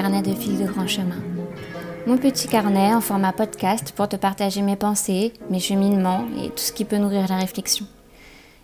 [0.00, 1.20] Carnets de fil de grand chemin.
[2.06, 6.58] Mon petit carnet en format podcast pour te partager mes pensées, mes cheminements et tout
[6.58, 7.84] ce qui peut nourrir la réflexion.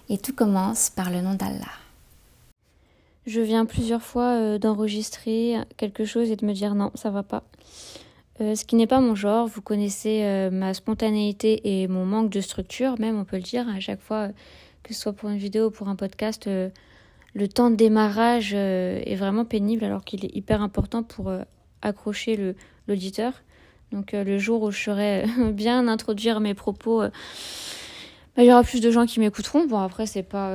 [0.08, 1.72] Et tout commence par le nom d'Allah.
[3.26, 7.24] Je viens plusieurs fois euh, d'enregistrer quelque chose et de me dire non, ça va
[7.24, 7.42] pas.
[8.40, 12.30] Euh, ce qui n'est pas mon genre, vous connaissez euh, ma spontanéité et mon manque
[12.30, 14.28] de structure, même on peut le dire à chaque fois,
[14.84, 16.48] que ce soit pour une vidéo ou pour un podcast
[17.34, 21.42] le temps de démarrage euh, est vraiment pénible alors qu'il est hyper important pour euh,
[21.82, 22.54] accrocher
[22.86, 23.42] l'auditeur.
[23.92, 27.10] Donc euh, le jour où je serai bien introduire mes propos, bah,
[28.38, 29.66] il y aura plus de gens qui m'écouteront.
[29.66, 30.50] Bon après c'est pas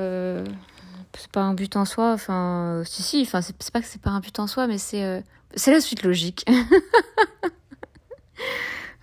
[1.17, 2.13] c'est pas un but en soi.
[2.13, 3.21] Enfin si si.
[3.21, 5.23] Enfin c'est pas que c'est pas un but en soi, mais c'est
[5.55, 6.45] c'est la suite logique.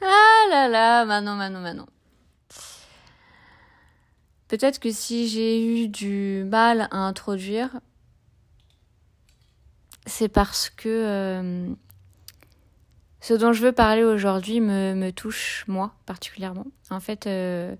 [0.02, 1.86] ah là là, Manon, Manon, Manon.
[4.48, 7.80] Peut-être que si j'ai eu du mal à introduire,
[10.06, 11.69] c'est parce que euh,
[13.20, 16.66] ce dont je veux parler aujourd'hui me, touche moi particulièrement.
[16.91, 17.75] En fait, euh,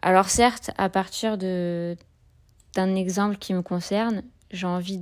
[0.00, 1.96] alors certes, à partir d'un
[2.94, 4.22] exemple qui me concerne,
[4.52, 4.98] j'ai envie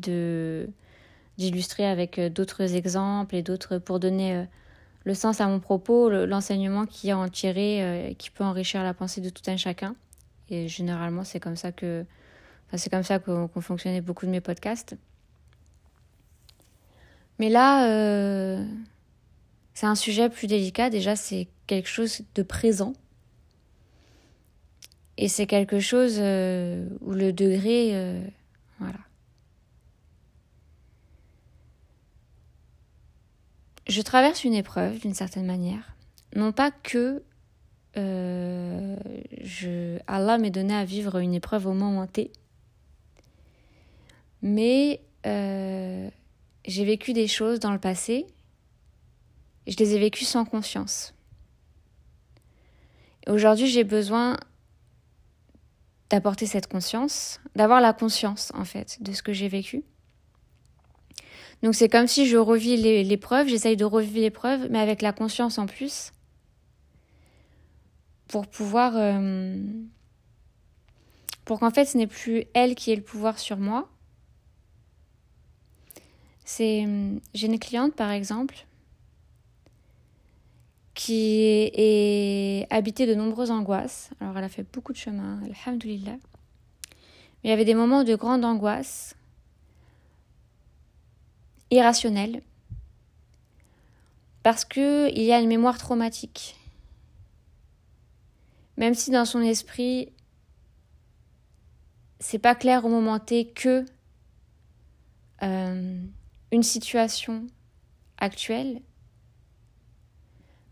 [1.37, 4.45] d'illustrer avec d'autres exemples et d'autres pour donner euh,
[5.05, 9.21] le sens à mon propos, l'enseignement qui est en tiré, qui peut enrichir la pensée
[9.21, 9.97] de tout un chacun.
[10.53, 12.05] Et généralement, c'est comme ça que,
[12.69, 14.97] enfin, c'est comme ça qu'ont fonctionné beaucoup de mes podcasts.
[17.39, 18.63] Mais là, euh,
[19.73, 20.91] c'est un sujet plus délicat.
[20.91, 22.93] Déjà, c'est quelque chose de présent.
[25.17, 28.23] Et c'est quelque chose euh, où le degré, euh,
[28.79, 28.99] voilà.
[33.89, 35.97] Je traverse une épreuve d'une certaine manière.
[36.37, 37.23] Non pas que
[37.97, 38.97] euh,
[40.07, 42.31] Allah m'est donné à vivre une épreuve au moment T.
[44.43, 46.09] Mais euh,
[46.65, 48.27] j'ai vécu des choses dans le passé,
[49.67, 51.15] je les ai vécues sans conscience.
[53.29, 54.37] Aujourd'hui, j'ai besoin
[56.11, 59.85] d'apporter cette conscience, d'avoir la conscience en fait de ce que j'ai vécu.
[61.63, 65.59] Donc c'est comme si je revis l'épreuve, j'essaye de revivre l'épreuve, mais avec la conscience
[65.59, 66.13] en plus
[68.33, 68.95] pour pouvoir...
[68.97, 69.59] Euh,
[71.45, 73.91] pour qu'en fait ce n'est plus elle qui ait le pouvoir sur moi.
[76.45, 76.89] C'est...
[77.35, 78.65] J'ai une cliente par exemple
[80.95, 81.43] qui
[81.75, 84.09] est, habitée de nombreuses angoisses.
[84.19, 86.13] Alors elle a fait beaucoup de chemin, alhamdoulilah.
[86.13, 86.19] Mais
[87.45, 89.15] il y avait des moments de grande angoisse,
[91.71, 92.41] irrationnelle,
[94.43, 96.57] parce qu'il y a une mémoire traumatique.
[98.77, 100.13] Même si dans son esprit,
[102.21, 103.85] c'est pas clair au moment T que
[105.43, 106.03] euh,
[106.53, 107.47] une situation
[108.19, 108.81] actuelle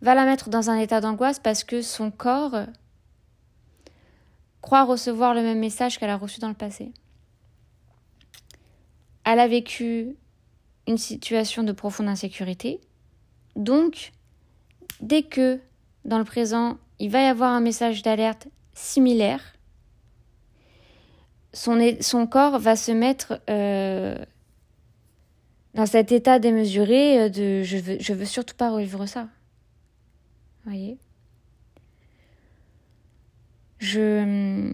[0.01, 2.67] va la mettre dans un état d'angoisse parce que son corps
[4.61, 6.93] croit recevoir le même message qu'elle a reçu dans le passé.
[9.25, 10.17] Elle a vécu
[10.87, 12.81] une situation de profonde insécurité.
[13.57, 14.13] Donc,
[15.01, 15.61] dès que
[16.05, 19.41] dans le présent, il va y avoir un message d'alerte similaire.
[21.53, 24.17] Son, corps va se mettre euh,
[25.75, 29.29] dans cet état démesuré de je veux, veux surtout pas revivre ça.
[30.65, 30.99] Voyez?
[33.79, 34.71] Je,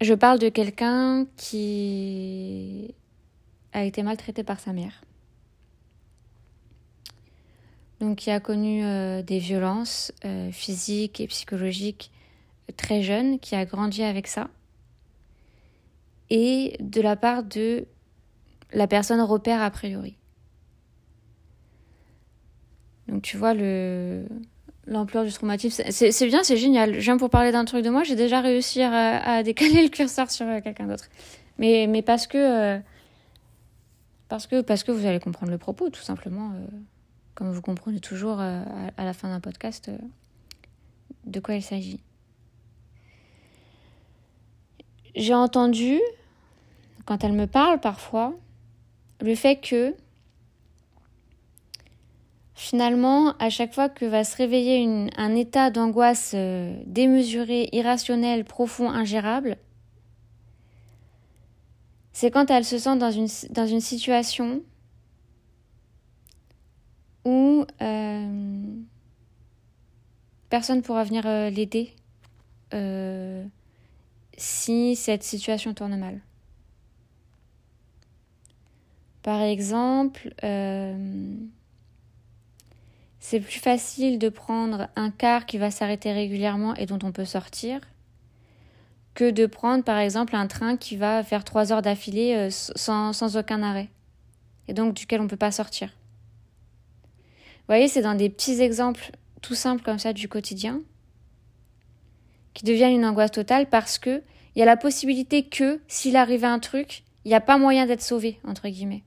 [0.00, 2.94] je parle de quelqu'un qui
[3.72, 5.02] a été maltraité par sa mère
[8.02, 12.10] donc qui a connu euh, des violences euh, physiques et psychologiques
[12.76, 14.48] très jeune, qui a grandi avec ça,
[16.28, 17.86] et de la part de
[18.72, 20.16] la personne repère a priori.
[23.06, 24.26] Donc tu vois le
[24.88, 26.96] l'ampleur du traumatisme, c'est bien, c'est génial.
[26.96, 30.46] Viens pour parler d'un truc de moi, j'ai déjà réussi à, décaler le curseur sur
[30.48, 31.04] euh, quelqu'un d'autre.
[31.58, 32.80] Mais, mais parce que
[34.28, 36.50] parce que parce que vous allez comprendre le propos, tout simplement
[37.34, 38.62] comme vous comprenez toujours euh,
[38.96, 39.98] à la fin d'un podcast, euh,
[41.24, 42.00] de quoi il s'agit.
[45.14, 46.00] J'ai entendu,
[47.04, 48.34] quand elle me parle parfois,
[49.20, 49.94] le fait que
[52.54, 58.90] finalement, à chaque fois que va se réveiller un état d'angoisse euh, démesuré, irrationnel, profond,
[58.90, 59.56] ingérable,
[62.12, 63.10] c'est quand elle se sent dans
[63.50, 64.62] dans une situation
[67.80, 68.74] euh,
[70.48, 71.92] personne pourra venir euh, l'aider
[72.74, 73.44] euh,
[74.36, 76.20] si cette situation tourne mal.
[79.22, 80.34] Par exemple,
[83.20, 87.24] c'est plus facile de prendre un car qui va s'arrêter régulièrement et dont on peut
[87.24, 87.80] sortir
[89.14, 93.36] que de prendre par exemple un train qui va faire trois heures d'affilée sans, sans,
[93.36, 93.90] aucun arrêt
[94.66, 95.90] et donc duquel on ne peut pas sortir.
[97.72, 100.82] Voyez, c'est dans des petits exemples tout simples comme ça du quotidien
[102.52, 104.22] qui deviennent une angoisse totale parce que
[104.54, 107.86] il y a la possibilité que s'il arrivait un truc, il n'y a pas moyen
[107.86, 109.04] d'être sauvé entre guillemets.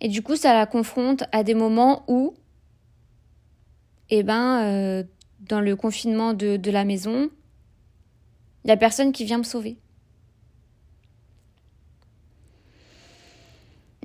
[0.00, 2.32] Et du coup, ça la confronte à des moments où,
[4.08, 5.04] eh ben, euh,
[5.40, 7.28] dans le confinement de, de la maison,
[8.64, 9.76] il n'y a personne qui vient me sauver.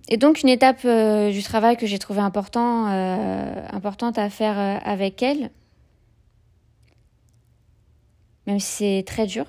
[0.09, 5.21] Et donc une étape euh, du travail que j'ai trouvé euh, importante à faire avec
[5.21, 5.51] elle,
[8.45, 9.45] même si c'est très dur,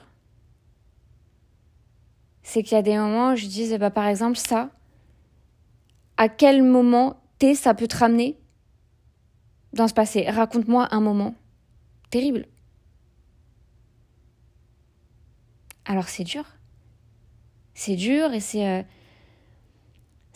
[2.43, 4.71] c'est qu'il y a des moments où je dis, bah, par exemple, ça,
[6.17, 8.37] à quel moment T ça peut te ramener
[9.73, 10.29] dans ce passé?
[10.29, 11.35] Raconte-moi un moment
[12.11, 12.47] terrible.
[15.85, 16.45] Alors c'est dur.
[17.75, 18.83] C'est dur et c'est euh,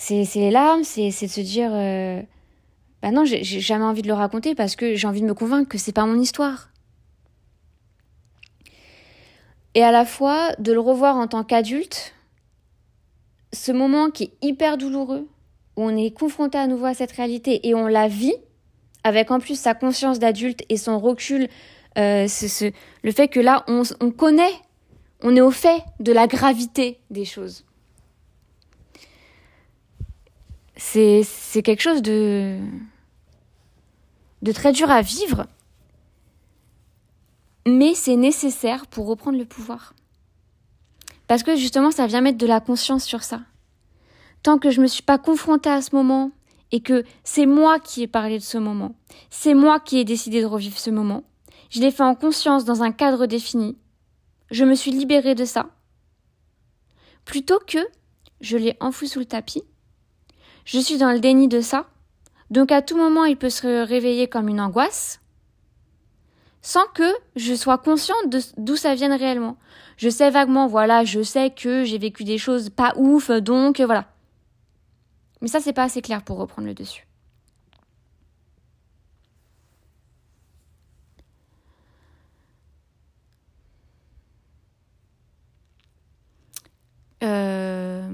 [0.03, 2.21] c'est les larmes, c'est de se dire euh,
[3.03, 5.69] bah non, j'ai jamais envie de le raconter parce que j'ai envie de me convaincre
[5.69, 6.71] que c'est pas mon histoire.
[9.75, 12.15] Et à la fois de le revoir en tant qu'adulte,
[13.53, 15.29] ce moment qui est hyper douloureux,
[15.77, 18.35] où on est confronté à nouveau à cette réalité et on la vit,
[19.05, 21.49] avec en plus sa conscience d'adulte et son recul,
[21.97, 22.27] euh,
[23.05, 24.53] le fait que là, on, on connaît,
[25.23, 27.65] on est au fait de la gravité des choses.
[30.85, 32.59] C'est, c'est quelque chose de,
[34.43, 35.47] de très dur à vivre,
[37.67, 39.95] mais c'est nécessaire pour reprendre le pouvoir.
[41.29, 43.41] Parce que justement, ça vient mettre de la conscience sur ça
[44.43, 46.33] tant que je ne me suis pas confrontée à ce moment
[46.73, 48.95] et que c'est moi qui ai parlé de ce moment,
[49.31, 51.23] c'est moi qui ai décidé de revivre ce moment,
[51.71, 53.77] je l'ai fait en conscience dans un cadre défini,
[54.51, 55.67] je me suis libérée de ça,
[57.25, 57.79] plutôt que
[58.41, 59.63] je l'ai enfoui sous le tapis,
[60.65, 61.87] je suis dans le déni de ça,
[62.51, 65.21] donc à tout moment il peut se réveiller comme une angoisse,
[66.61, 69.57] sans que je sois consciente d'où ça vienne réellement.
[69.97, 74.07] Je sais vaguement, voilà, je sais que j'ai vécu des choses pas ouf, donc voilà.
[75.41, 77.07] Mais ça, c'est pas assez clair pour reprendre le dessus.
[87.23, 88.09] Euh,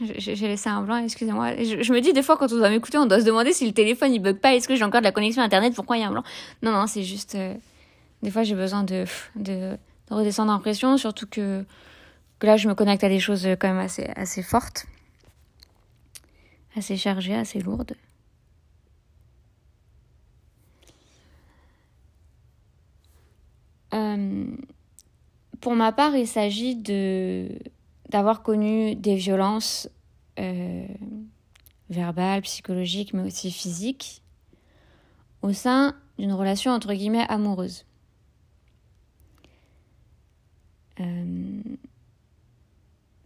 [0.18, 1.56] j'ai laissé un blanc, excusez-moi.
[1.56, 3.72] Je, me dis des fois quand on doit m'écouter, on doit se demander si le
[3.72, 6.04] téléphone il bug pas, est-ce que j'ai encore de la connexion internet, pourquoi il y
[6.04, 6.24] a un blanc?
[6.62, 7.34] Non, non, c'est juste.
[7.34, 7.54] Euh,
[8.22, 9.04] des fois j'ai besoin de,
[9.36, 9.76] de,
[10.10, 11.64] redescendre en pression, surtout que,
[12.42, 14.86] là je me connecte à des choses quand même assez, assez fortes
[16.76, 17.94] assez chargée, assez lourde.
[23.94, 24.44] Euh,
[25.60, 27.48] pour ma part, il s'agit de
[28.08, 29.88] d'avoir connu des violences
[30.38, 30.86] euh,
[31.90, 34.22] verbales, psychologiques, mais aussi physiques,
[35.42, 37.84] au sein d'une relation entre guillemets amoureuse.
[41.00, 41.62] Euh,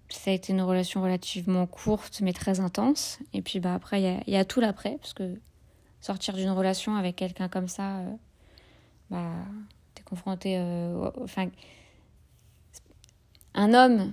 [0.08, 3.18] ça a été une relation relativement courte mais très intense.
[3.32, 5.38] Et puis bah, après, il y a, tout l'après, parce que
[6.00, 8.10] sortir d'une relation avec quelqu'un comme ça, euh,
[9.10, 9.32] bah,
[9.94, 10.58] t'es confronté.
[11.22, 11.48] Enfin,
[13.54, 14.12] un homme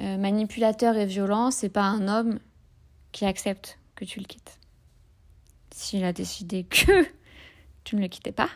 [0.00, 2.38] euh, manipulateur et violent, c'est pas un homme
[3.12, 4.58] qui accepte que tu le quittes.
[5.70, 7.06] S'il a décidé que
[7.84, 8.48] tu ne le quittais pas,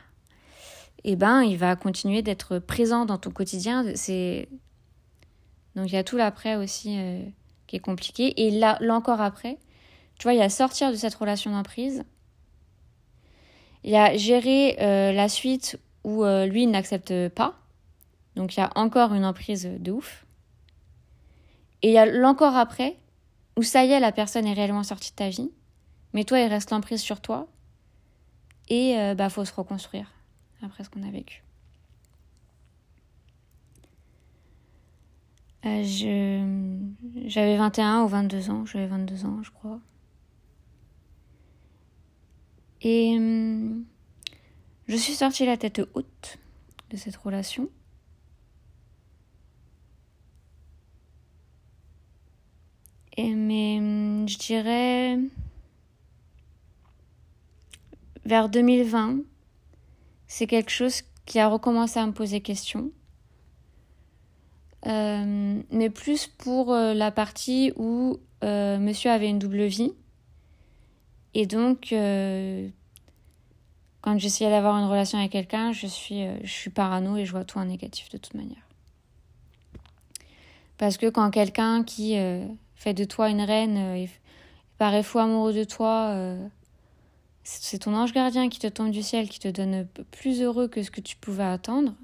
[1.05, 3.85] eh ben, il va continuer d'être présent dans ton quotidien.
[3.85, 3.95] Donc
[5.89, 7.23] il y a tout l'après aussi euh,
[7.67, 8.47] qui est compliqué.
[8.47, 9.59] Et là, l'encore après,
[10.19, 12.05] tu vois, il y a sortir de cette relation d'emprise.
[13.83, 17.59] Il y a gérer euh, la suite où lui n'accepte pas.
[18.37, 20.24] Donc il y a encore une emprise de ouf.
[21.85, 22.97] Et il y a l'encore après
[23.59, 25.53] où ça y est, la personne est réellement sortie de ta vie.
[26.15, 27.47] Mais toi, il reste l'emprise sur toi.
[28.71, 30.11] Et bah faut se reconstruire
[30.63, 31.45] après ce qu'on a vécu.
[35.67, 36.79] Euh,
[37.27, 39.81] j'avais 21 ou 22 ans, j'avais 22 ans, je crois.
[42.83, 43.71] Et euh,
[44.89, 46.39] je suis sortie la tête haute
[46.91, 47.71] de cette relation.
[53.17, 55.19] Mais euh, je dirais
[58.25, 59.19] vers 2020,
[60.27, 62.91] c'est quelque chose qui a recommencé à me poser question.
[64.87, 69.93] Euh, mais plus pour euh, la partie où euh, monsieur avait une double vie.
[71.33, 71.89] Et donc,
[74.03, 77.45] quand j'essayais d'avoir une relation avec quelqu'un, je suis, je suis parano et je vois
[77.45, 78.69] tout en négatif de toute manière.
[80.79, 82.17] Parce que quand quelqu'un qui
[82.85, 84.11] fait de toi une reine et
[84.77, 86.37] paraît fou amoureux de toi,
[87.43, 90.83] c'est ton ange gardien qui te tombe du ciel, qui te donne plus heureux que
[90.83, 91.95] ce que tu pouvais attendre.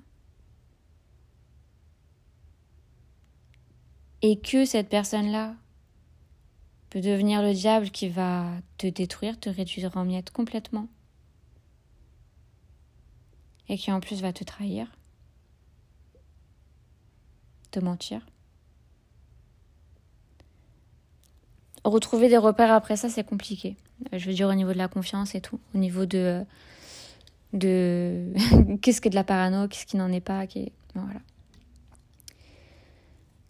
[4.23, 5.55] Et que cette personne-là
[6.89, 10.89] peut devenir le diable qui va te détruire, te réduire en miettes complètement.
[13.69, 14.87] Et qui en plus va te trahir,
[17.71, 18.23] te mentir.
[21.85, 23.77] Retrouver des repères après ça, c'est compliqué.
[24.13, 26.45] Je veux dire au niveau de la confiance et tout, au niveau de
[27.53, 28.33] de
[28.83, 31.21] qu'est-ce que de la parano, qu'est-ce qui n'en est pas, qui voilà.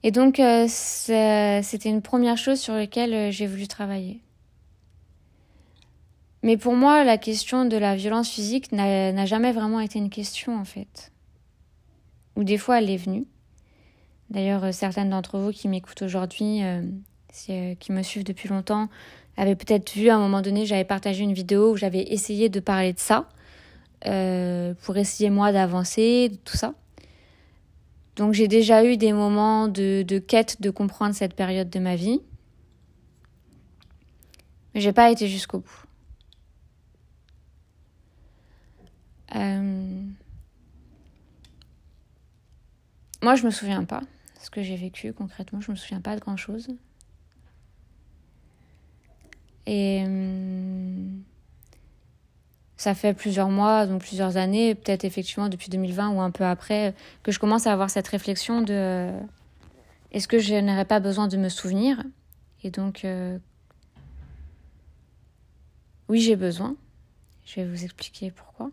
[0.02, 4.20] Et donc, euh, c'était une première chose sur laquelle euh, j'ai voulu travailler.
[6.42, 10.58] Mais pour moi, la question de la violence physique n'a jamais vraiment été une question,
[10.58, 11.12] en fait.
[12.36, 13.26] Ou des fois, elle est venue.
[14.30, 16.62] D'ailleurs, euh, certaines d'entre vous qui m'écoutent aujourd'hui,
[17.32, 18.88] qui me suivent depuis longtemps,
[19.36, 22.60] avaient peut-être vu à un moment donné, j'avais partagé une vidéo où j'avais essayé de
[22.60, 23.28] parler de ça,
[24.02, 26.74] pour essayer moi d'avancer, tout ça.
[28.20, 32.20] Donc j'ai déjà eu des moments de, quête de comprendre cette période de ma vie.
[34.74, 35.84] Mais j'ai pas été jusqu'au bout.
[39.34, 40.02] Euh,
[43.22, 44.06] moi, je me souviens pas de
[44.42, 45.62] ce que j'ai vécu concrètement.
[45.62, 46.68] Je me souviens pas de grand chose.
[49.66, 51.22] Et hum,
[52.76, 56.94] ça fait plusieurs mois, donc plusieurs années, peut-être effectivement depuis 2020 ou un peu après,
[57.22, 59.10] que je commence à avoir cette réflexion de
[60.12, 62.02] est-ce que je n'aurais pas besoin de me souvenir?
[62.64, 63.38] Et donc, euh,
[66.08, 66.74] oui, j'ai besoin.
[67.44, 68.70] Je vais vous expliquer pourquoi.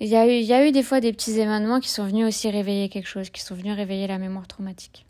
[0.00, 2.04] Il y, a eu, il y a eu des fois des petits événements qui sont
[2.04, 5.06] venus aussi réveiller quelque chose, qui sont venus réveiller la mémoire traumatique.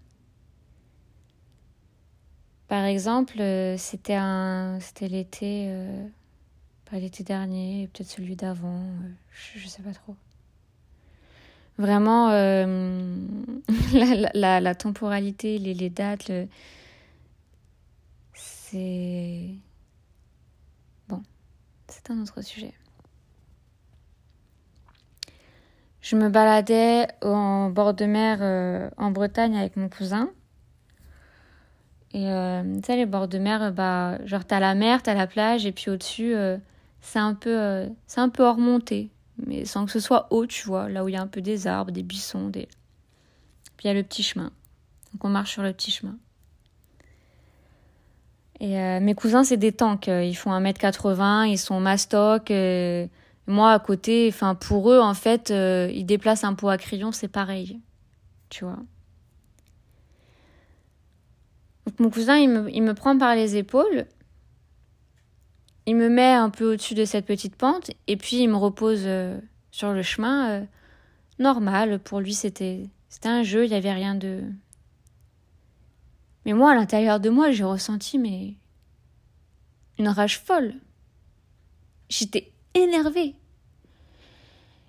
[2.75, 6.09] Par exemple, euh, c'était un, c'était l'été, euh,
[6.91, 10.17] l'été dernier, peut-être celui d'avant, euh, je, ne sais pas trop.
[11.79, 12.31] Vraiment,
[14.35, 16.33] la, temporalité, les, les dates,
[18.33, 19.51] c'est
[21.09, 21.23] bon,
[21.87, 22.75] c'est un autre sujet.
[26.01, 30.29] Je me baladais en bord de mer en Bretagne avec mon cousin.
[32.15, 35.27] Et euh, tu sais, les bords de mer, bah, genre t'as la mer, t'as la
[35.27, 36.57] plage, et puis au-dessus, euh,
[37.01, 39.11] c'est un peu, euh, c'est un peu remonté,
[39.45, 41.41] mais sans que ce soit haut, tu vois, là où il y a un peu
[41.41, 42.69] des arbres, des buissons, des.
[43.77, 44.53] Puis il y a le petit chemin.
[45.13, 46.17] Donc on marche sur le petit chemin.
[48.61, 50.07] Et mes cousins, c'est des tanks.
[50.07, 52.51] Ils font 1m80, ils sont mastoc.
[53.49, 57.29] moi, à côté, enfin, pour eux, en fait, ils déplacent un pot à crayon, c'est
[57.29, 57.81] pareil.
[58.49, 58.79] Tu vois?
[61.99, 64.07] Mon cousin, il me, il me prend par les épaules,
[65.87, 69.03] il me met un peu au-dessus de cette petite pente, et puis il me repose
[69.05, 69.39] euh,
[69.71, 70.65] sur le chemin euh,
[71.39, 71.99] normal.
[71.99, 74.43] Pour lui, c'était c'était un jeu, il n'y avait rien de.
[76.45, 78.55] Mais moi, à l'intérieur de moi, j'ai ressenti mais
[79.99, 80.75] une rage folle.
[82.09, 83.37] J'étais énervée.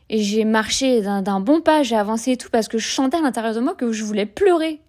[0.09, 3.21] Et j'ai marché d'un bon pas, j'ai avancé et tout parce que je chantais à
[3.21, 4.81] l'intérieur de moi que je voulais pleurer.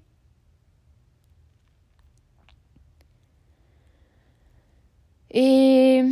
[5.30, 6.02] Et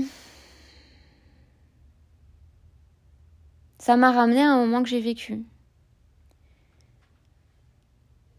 [3.78, 5.44] ça m'a ramené à un moment que j'ai vécu.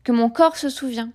[0.04, 1.12] Que mon corps se souvient.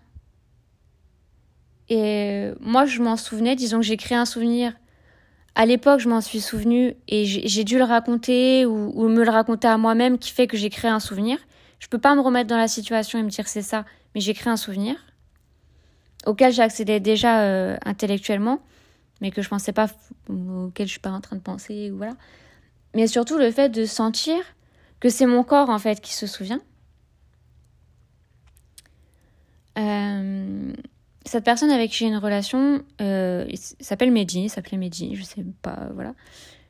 [1.89, 4.75] Et moi, je m'en souvenais, disons que j'ai créé un souvenir.
[5.57, 9.67] À l'époque, je m'en suis souvenu et j'ai dû le raconter ou, me le raconter
[9.67, 11.39] à moi-même qui fait que j'ai créé un souvenir.
[11.81, 14.35] Je peux pas me remettre dans la situation et me dire c'est ça, mais j'ai
[14.35, 14.97] créé un souvenir
[16.27, 18.61] auquel j'accédais déjà euh, intellectuellement
[19.21, 19.89] mais que je pensais pas,
[20.29, 22.15] auquel je suis pas en train de penser, voilà.
[22.95, 24.37] Mais surtout le fait de sentir
[24.99, 26.61] que c'est mon corps en fait qui se souvient.
[29.79, 30.73] Euh,
[31.25, 33.47] cette personne avec qui j'ai une relation euh,
[33.79, 36.15] s'appelle Mehdi, s'appelait Mehdi, je sais pas, voilà.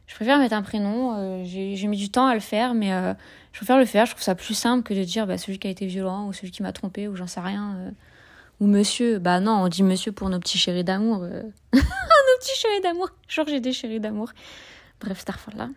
[0.07, 3.15] Je préfère mettre un prénom, euh, j'ai mis du temps à le faire, mais euh,
[3.53, 5.69] je préfère le faire, je trouve ça plus simple que de dire bah, celui qui
[5.69, 7.93] a été violent ou celui qui m'a trompé ou j'en sais rien.
[8.61, 11.27] Ou monsieur, bah non, on dit monsieur pour nos petits chéris d'amour.
[12.41, 13.11] petit chéri d'amour.
[13.29, 14.31] Genre, j'ai des chéris d'amour.
[15.01, 15.25] Bref,
[15.57, 15.69] là.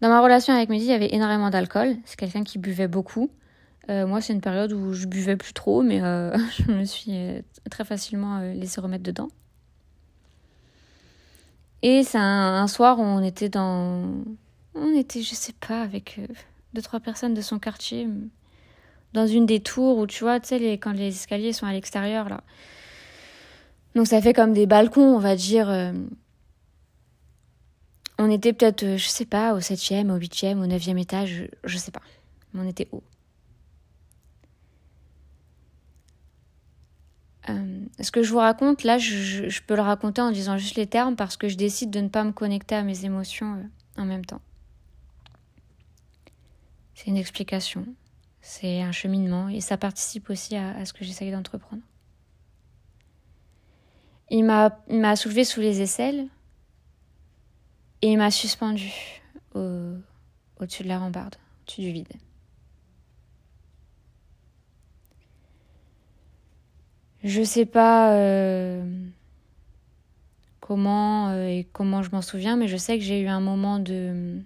[0.00, 1.96] Dans ma relation avec Mehdi, il y avait énormément d'alcool.
[2.04, 3.30] C'est quelqu'un qui buvait beaucoup.
[3.88, 6.00] moi, c'est une période où je buvais plus trop, mais
[6.58, 9.28] je me suis très facilement laissé remettre dedans.
[11.82, 14.12] Et c'est un, soir où on était dans.
[14.74, 16.20] On était, je sais pas, avec
[16.74, 18.08] deux, trois personnes de son quartier,
[19.12, 22.28] dans une des tours où tu vois, tu sais, quand les escaliers sont à l'extérieur,
[22.28, 22.42] là.
[23.94, 25.70] Donc ça fait comme des balcons, on va dire.
[25.70, 25.92] Euh,
[28.18, 31.78] on était peut-être, euh, je sais pas, au septième, au huitième, au neuvième étage, je,
[31.78, 32.02] sais pas.
[32.52, 33.02] Mais on était haut.
[37.48, 40.86] Euh, ce que je vous raconte, là, je, peux le raconter en disant juste les
[40.86, 43.62] termes parce que je décide de ne pas me connecter à mes émotions
[43.96, 44.40] en même temps.
[46.94, 47.86] C'est une explication,
[48.48, 51.82] c'est un cheminement et ça participe aussi à ce que j'essaye d'entreprendre.
[54.30, 56.28] Il m'a, soulevé sous les aisselles
[58.02, 59.20] et il m'a suspendu
[59.56, 59.94] au,
[60.60, 62.12] au-dessus de la rambarde, au-dessus du vide.
[67.24, 69.08] Je sais pas euh,
[70.60, 73.80] comment euh, et comment je m'en souviens, mais je sais que j'ai eu un moment
[73.80, 74.40] de,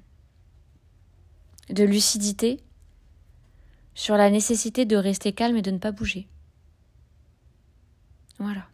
[1.69, 2.63] de lucidité
[3.95, 6.29] sur la nécessité de rester calme et de ne pas bouger.
[8.39, 8.67] Voilà.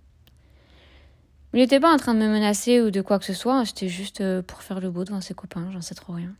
[1.52, 3.88] Il n'était pas en train de me menacer ou de quoi que ce soit, c'était
[3.88, 6.34] juste euh, pour faire le beau devant ses copains, j'en sais trop rien.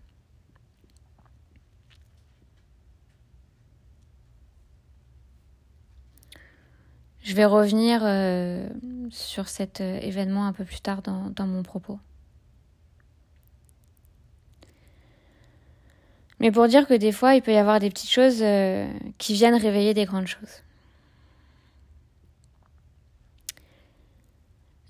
[7.22, 8.68] Je vais revenir euh,
[9.10, 11.98] sur cet euh, événement un peu plus tard dans, dans, mon propos.
[16.46, 18.40] Mais pour dire que des fois, il peut y avoir des petites choses
[19.18, 20.62] qui viennent réveiller des grandes choses.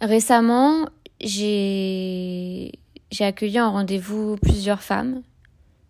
[0.02, 0.86] Récemment,
[1.18, 2.72] j'ai
[3.20, 5.22] accueilli en rendez-vous plusieurs femmes,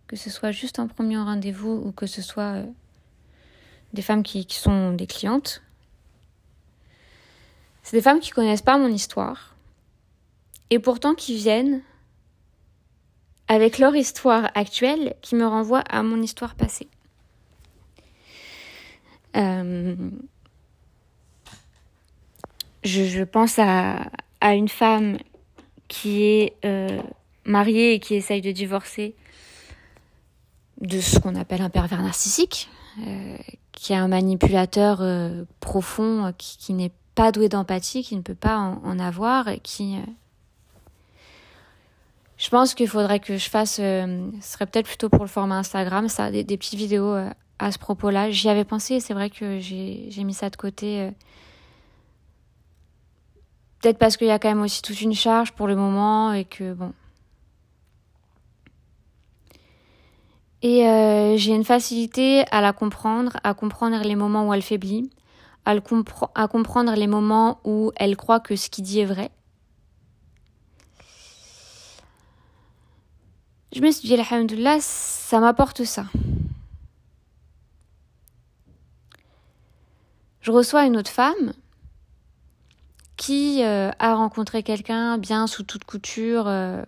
[0.06, 2.64] que ce soit juste un premier rendez-vous ou que ce soit euh,
[3.92, 5.64] des femmes qui, qui sont des clientes.
[7.82, 9.56] C'est des femmes qui connaissent pas mon histoire
[10.70, 11.82] et pourtant qui viennent
[13.48, 16.88] avec leur histoire actuelle qui me renvoie à mon histoire passée.
[19.36, 19.94] Euh,
[22.82, 24.08] je, pense à,
[24.42, 25.18] une femme
[25.88, 27.00] qui est euh,
[27.44, 29.14] mariée et qui essaye de divorcer
[30.80, 32.68] de ce qu'on appelle un pervers narcissique,
[33.06, 33.36] euh,
[33.72, 35.02] qui est un manipulateur
[35.60, 39.96] profond, qui, n'est pas doué d'empathie, qui ne peut pas en, avoir, et qui...
[42.46, 46.08] je pense qu'il faudrait que je fasse, ce serait peut-être plutôt pour le format Instagram,
[46.08, 47.12] ça, des, petites vidéos
[47.58, 48.30] à ce propos-là.
[48.30, 51.10] J'y avais pensé, c'est vrai que j'ai mis ça de côté
[53.80, 56.44] Peut-être parce qu'il y a quand même aussi toute une charge pour le moment et
[56.44, 56.92] que bon.
[60.62, 65.10] Et euh, j'ai une facilité à la comprendre, à comprendre les moments où elle faiblit,
[65.64, 69.30] à comprendre les moments où elle croit que ce qu'il dit est vrai.
[73.74, 76.06] Je me suis dit, alhamdoulilah, ça m'apporte ça.
[80.40, 81.52] Je reçois une autre femme
[83.16, 86.82] qui euh, a rencontré quelqu'un bien sous toute couture, euh,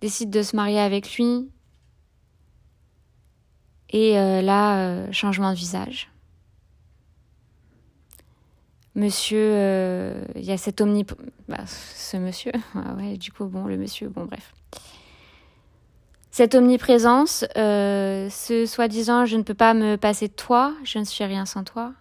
[0.00, 1.48] décide de se marier avec lui,
[3.90, 6.10] et euh, là, changement de visage.
[8.94, 11.06] Monsieur, il y a cet omni...
[11.48, 14.52] Bah, ce monsieur, ah ouais, du coup, bon, le monsieur, bon, bref.
[16.30, 21.24] Cette omniprésence, ce soi-disant, je ne peux pas me passer de toi, je ne suis
[21.24, 21.92] rien sans toi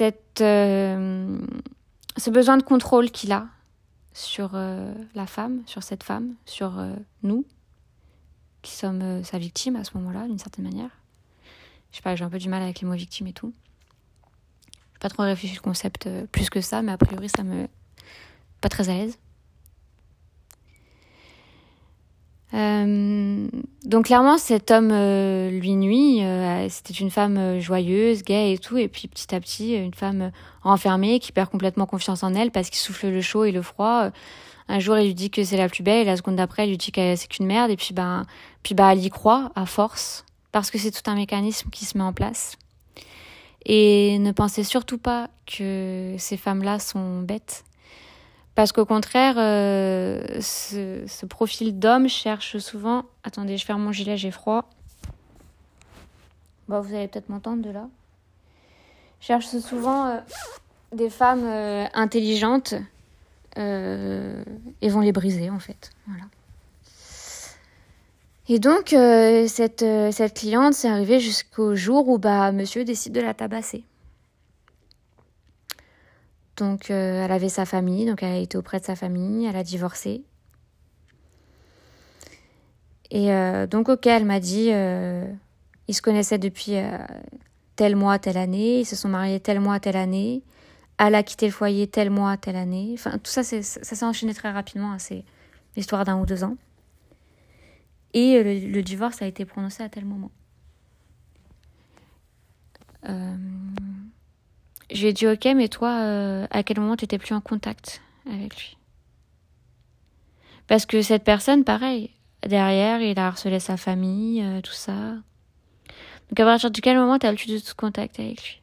[0.00, 1.38] cette, euh,
[2.16, 3.48] ce besoin de contrôle qu'il a
[4.14, 7.44] sur euh, la femme, sur cette femme, sur euh, nous,
[8.62, 10.88] qui sommes sa victime à ce moment-là, d'une certaine manière.
[11.90, 13.52] Je sais pas, j'ai un peu du mal avec les mots victime et tout.
[15.00, 17.66] Pas trop réfléchi le concept plus que ça, mais a priori, ça me.
[18.60, 19.18] pas très à l'aise.
[22.52, 23.46] Euh,
[23.84, 26.22] donc clairement, cet homme euh, lui nuit.
[26.22, 30.32] Euh, c'était une femme joyeuse, gaie et tout, et puis petit à petit, une femme
[30.62, 34.10] renfermée qui perd complètement confiance en elle parce qu'il souffle le chaud et le froid.
[34.68, 36.70] Un jour, il lui dit que c'est la plus belle, et la seconde d'après, il
[36.70, 38.24] lui dit que c'est qu'une merde, et puis ben,
[38.62, 41.96] puis bah, elle y croit à force parce que c'est tout un mécanisme qui se
[41.96, 42.56] met en place.
[43.66, 47.64] Et ne pensez surtout pas que ces femmes-là sont bêtes
[48.60, 53.04] parce qu'au contraire, euh, ce, profil d'homme cherche souvent.
[53.24, 54.68] Attendez, je ferme mon gilet, j'ai froid.
[56.68, 57.88] Bon, vous allez peut-être m'entendre de là.
[59.20, 60.18] Cherche souvent euh,
[60.94, 62.74] des femmes euh, intelligentes
[63.56, 65.90] et vont les briser en fait.
[66.06, 66.24] Voilà.
[68.52, 73.12] Et donc, euh, cette, euh, cette cliente, c'est arrivé jusqu'au jour où bah, monsieur décide
[73.12, 73.84] de la tabasser.
[76.56, 79.54] Donc, euh, elle avait sa famille, donc elle a été auprès de sa famille, elle
[79.54, 80.24] a divorcé.
[83.12, 83.28] Et
[83.68, 86.74] donc, ok, elle m'a dit, ils se connaissaient depuis
[87.74, 90.42] tel mois, telle année, ils se sont mariés tel mois, telle année,
[90.96, 92.90] elle a quitté le foyer tel mois, telle année.
[92.94, 95.24] Enfin, tout ça, ça s'est enchaîné très rapidement, hein, c'est
[95.76, 96.56] l'histoire d'un ou deux ans.
[98.14, 100.30] Et euh, le, divorce a été prononcé à tel moment.
[103.08, 103.36] Euh,
[104.92, 107.40] je lui ai dit ok, mais toi, euh, à quel moment tu étais plus en
[107.40, 108.76] contact avec lui?
[110.66, 112.10] Parce que cette personne, pareil,
[112.46, 115.14] derrière, il a harcelé sa famille, tout ça.
[116.28, 118.62] Donc à partir de quel moment tu as le plus de contact avec lui?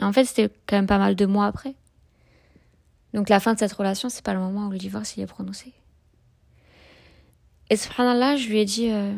[0.00, 1.74] Et en fait, c'était quand même pas mal de mois après.
[3.12, 5.26] Donc la fin de cette relation, c'est pas le moment où le divorce il est
[5.26, 5.72] prononcé.
[7.70, 9.14] Et subhanallah, je lui ai dit euh,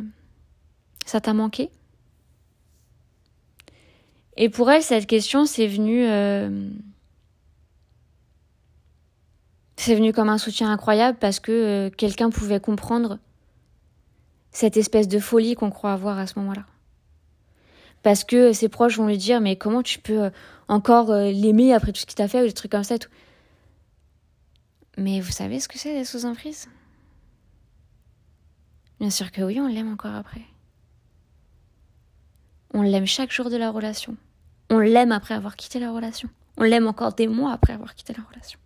[1.04, 1.70] Ça t'a manqué?
[4.36, 6.06] Et pour elle, cette question, c'est venu.
[6.06, 6.68] Euh,
[9.76, 13.18] c'est venu comme un soutien incroyable parce que euh, quelqu'un pouvait comprendre
[14.50, 16.64] cette espèce de folie qu'on croit avoir à ce moment-là.
[18.02, 20.30] Parce que ses proches vont lui dire Mais comment tu peux
[20.68, 23.10] encore l'aimer après tout ce qu'il t'a fait ou des trucs comme ça tout?
[24.96, 26.68] Mais vous savez ce que c'est des sous-emprises
[29.00, 30.42] Bien sûr que oui, on l'aime encore après.
[32.72, 34.16] On l'aime chaque jour de la relation.
[34.70, 36.28] On l'aime après avoir quitté la relation.
[36.56, 38.58] On l'aime encore des mois après avoir quitté la relation.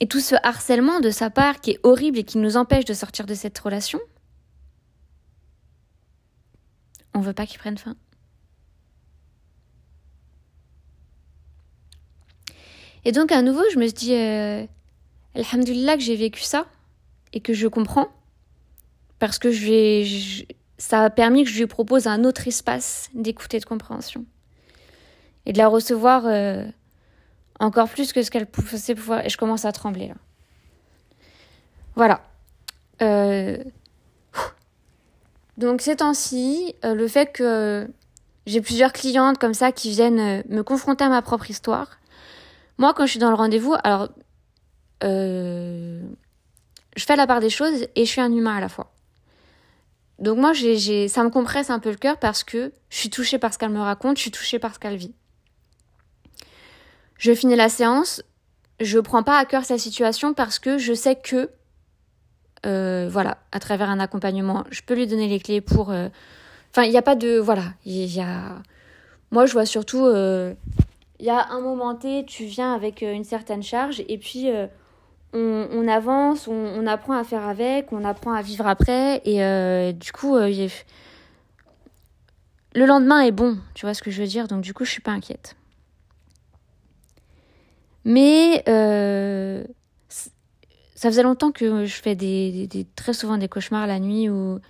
[0.00, 2.94] Et tout ce harcèlement de sa part qui est horrible et qui nous empêche de
[2.94, 4.00] sortir de cette relation,
[7.14, 7.96] on veut pas qu'il prenne fin.
[13.04, 14.66] Et donc à nouveau, je me suis dit, euh,
[15.34, 16.66] Alhamdulillah que j'ai vécu ça,
[17.34, 18.08] et que je comprends
[19.18, 20.44] parce que je
[20.78, 24.24] ça a permis que je lui propose un autre espace d'écoute et de compréhension
[25.46, 26.64] et de la recevoir euh,
[27.60, 30.14] encore plus que ce qu'elle pouvait pouvoir et je commence à trembler là.
[31.96, 32.22] Voilà.
[33.02, 33.62] Euh,
[35.58, 37.88] donc ces temps-ci, euh, le fait que
[38.46, 41.98] j'ai plusieurs clientes comme ça qui viennent me confronter à ma propre histoire.
[42.78, 44.08] Moi, quand je suis dans le rendez-vous, alors
[46.96, 48.92] je fais la part des choses et je suis un humain à la fois.
[50.18, 53.52] Donc moi, ça me compresse un peu le cœur parce que je suis touchée par
[53.52, 55.14] ce qu'elle me raconte, je suis touchée par ce qu'elle vit.
[57.18, 58.22] Je finis la séance,
[58.80, 61.50] je prends pas à cœur sa situation parce que je sais que,
[62.66, 65.90] euh, voilà, à travers un accompagnement, je peux lui donner les clés pour...
[65.90, 66.08] Euh,
[66.70, 67.38] enfin, il n'y a pas de...
[67.38, 68.62] Voilà, il y a...
[69.30, 70.04] Moi, je vois surtout...
[70.04, 70.54] Euh,
[71.18, 74.48] il y a un moment T, tu viens avec une certaine charge et puis
[75.34, 79.20] on, avance, on, apprend à faire avec, on apprend à vivre après.
[79.24, 80.68] Et euh, du coup, euh,
[82.74, 84.46] le lendemain est bon, tu vois ce que je veux dire.
[84.46, 85.56] Donc du coup, je suis pas inquiète.
[88.04, 89.64] Mais euh,
[90.08, 92.16] ça faisait longtemps que je fais
[92.94, 94.60] très souvent des cauchemars la nuit où,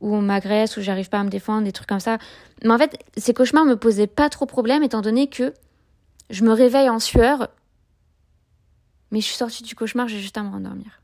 [0.00, 2.18] où on m'agresse, où j'arrive pas à me défendre, des trucs comme ça.
[2.64, 5.54] Mais en fait, ces cauchemars me posaient pas trop problème étant donné que
[6.30, 7.48] je me réveille en sueur
[9.10, 11.00] mais je suis sortie du cauchemar, j'ai juste à me rendormir.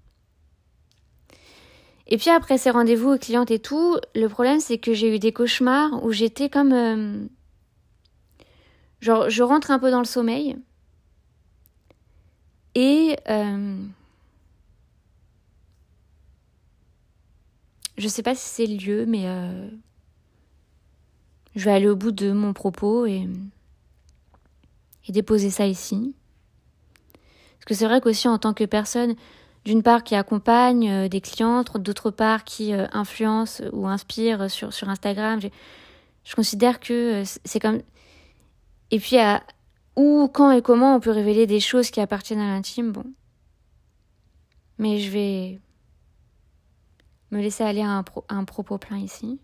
[2.09, 5.19] Et puis après ces rendez-vous aux clientes et tout, le problème c'est que j'ai eu
[5.19, 6.73] des cauchemars où j'étais comme...
[6.73, 7.27] Euh,
[9.01, 10.57] genre je rentre un peu dans le sommeil.
[12.75, 13.17] Et...
[13.29, 13.83] Euh,
[17.99, 19.27] je sais pas si c'est le lieu, mais...
[19.27, 19.69] Euh,
[21.57, 23.27] je vais aller au bout de mon propos et,
[25.09, 26.15] et déposer ça ici.
[27.67, 29.15] Que c'est vrai qu'aussi en tant que personne,
[29.67, 34.73] d'une part qui accompagne euh, des clientes, d'autre part qui euh, influence ou inspire sur,
[34.73, 37.83] sur Instagram, je, considère que euh, c'est comme...
[38.93, 39.43] Et puis à
[39.97, 43.05] où, quand et comment on peut révéler des choses qui appartiennent à l'intime, bon.
[44.79, 45.61] Mais je vais
[47.33, 49.41] me laisser aller à un, un propos plein ici.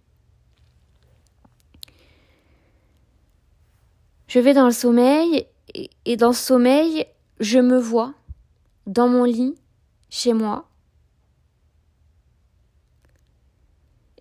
[4.28, 5.46] Je vais dans le sommeil
[6.04, 7.06] et dans ce sommeil,
[7.42, 8.14] je me vois
[8.86, 9.56] dans mon lit,
[10.10, 10.68] chez moi.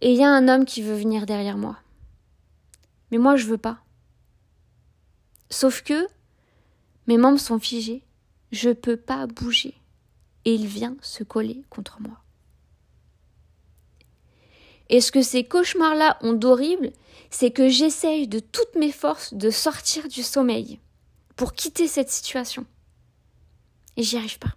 [0.02, 1.78] Et il y a un homme qui veut venir derrière moi.
[3.12, 3.78] Mais moi, je veux pas.
[5.52, 6.08] Sauf que
[7.06, 8.04] mes membres sont figés.
[8.52, 9.76] Je peux pas bouger.
[10.46, 12.18] Et il vient se coller contre moi.
[14.90, 16.92] Et ce que ces cauchemars-là ont d'horrible,
[17.30, 20.80] c'est que j'essaye de toutes mes forces de sortir du sommeil
[21.36, 22.66] pour quitter cette situation.
[23.98, 24.56] Et j'y arrive pas.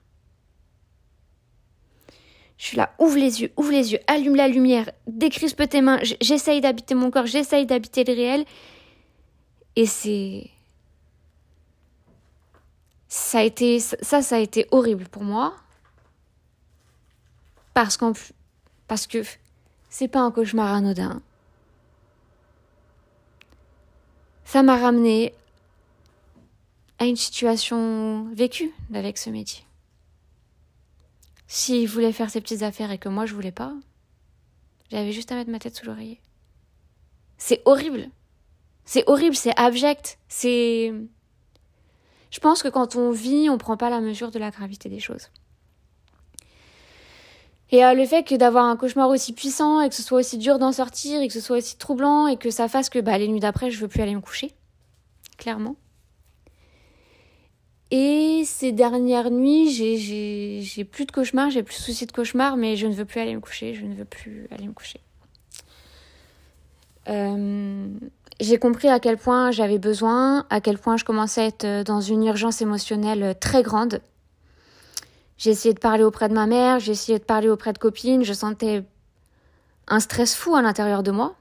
[2.56, 5.98] Je suis là, ouvre les yeux, ouvre les yeux, allume la lumière, décrispe tes mains,
[6.20, 8.44] j'essaye d'habiter mon corps, j'essaye d'habiter le réel.
[9.76, 10.50] Et c'est.
[13.08, 13.80] Ça a été.
[13.80, 15.54] Ça, a été horrible pour moi.
[17.74, 18.12] Parce qu'en
[18.86, 19.18] Parce que
[19.90, 21.20] c'est pas un cauchemar anodin.
[24.44, 25.34] Ça m'a ramené
[27.04, 29.64] une situation vécue avec ce métier.
[31.46, 33.74] S'il voulait faire ses petites affaires et que moi je voulais pas,
[34.90, 36.20] j'avais juste à mettre ma tête sous l'oreiller.
[37.38, 38.08] C'est horrible.
[38.84, 40.92] C'est horrible, c'est abject, c'est.
[42.30, 45.00] Je pense que quand on vit, on prend pas la mesure de la gravité des
[45.00, 45.30] choses.
[47.70, 50.38] Et euh, le fait que d'avoir un cauchemar aussi puissant et que ce soit aussi
[50.38, 53.18] dur d'en sortir et que ce soit aussi troublant et que ça fasse que bah,
[53.18, 54.52] les nuits d'après, je veux plus aller me coucher.
[55.38, 55.76] Clairement.
[57.96, 62.74] Et ces dernières nuits, j'ai plus de cauchemars, j'ai plus de soucis de cauchemars, mais
[62.74, 64.98] je ne veux plus aller me coucher, je ne veux plus aller me coucher.
[67.06, 67.86] Euh,
[68.40, 72.00] j'ai compris à quel point j'avais besoin, à quel point je commençais à être dans
[72.00, 74.00] une urgence émotionnelle très grande.
[75.38, 78.24] J'ai essayé de parler auprès de ma mère, j'ai essayé de parler auprès de copines,
[78.24, 78.82] je sentais
[79.86, 81.36] un stress fou à l'intérieur de moi,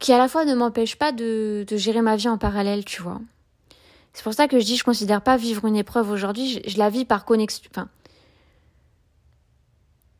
[0.00, 3.20] qui à la fois ne m'empêche pas de gérer ma vie en parallèle, tu vois.
[4.12, 6.90] C'est pour ça que je dis, je considère pas vivre une épreuve aujourd'hui, je, la
[6.90, 7.62] vis par connexion.
[7.70, 7.88] Enfin,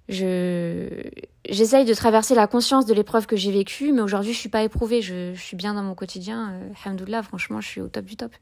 [0.09, 1.03] je
[1.49, 4.63] j'essaye de traverser la conscience de l'épreuve que j'ai vécue, mais aujourd'hui je suis pas
[4.63, 6.53] éprouvée, je, suis bien dans mon quotidien.
[6.53, 8.33] Euh, franchement, je suis au top du top.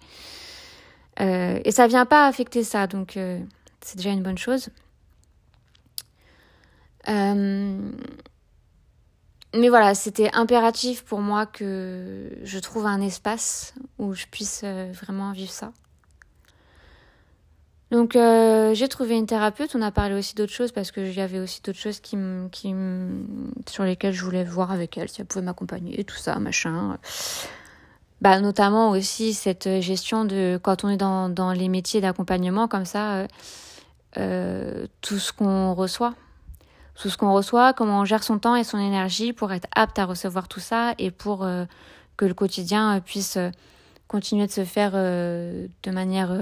[1.20, 3.40] Euh, et ça vient pas affecter ça, donc euh,
[3.80, 4.70] c'est déjà une bonne chose.
[7.08, 7.90] Euh,
[9.54, 14.92] mais voilà, c'était impératif pour moi que je trouve un espace où je puisse euh,
[14.92, 15.72] vraiment vivre ça.
[17.90, 21.40] Donc euh, j'ai trouvé une thérapeute, on a parlé aussi d'autres choses parce que j'avais
[21.40, 22.16] aussi d'autres choses qui
[22.52, 22.72] qui
[23.68, 26.98] sur lesquelles je voulais voir avec elle, si elle pouvait m'accompagner tout ça, machin.
[28.20, 32.84] Bah, notamment aussi cette gestion de quand on est dans, dans les métiers d'accompagnement comme
[32.84, 33.26] ça,
[34.18, 36.14] euh, tout ce qu'on reçoit
[37.00, 39.98] tout ce qu'on reçoit, comment on gère son temps et son énergie pour être apte
[39.98, 41.64] à recevoir tout ça et pour euh,
[42.18, 43.48] que le quotidien euh, puisse euh,
[44.06, 46.36] continuer de se faire de manière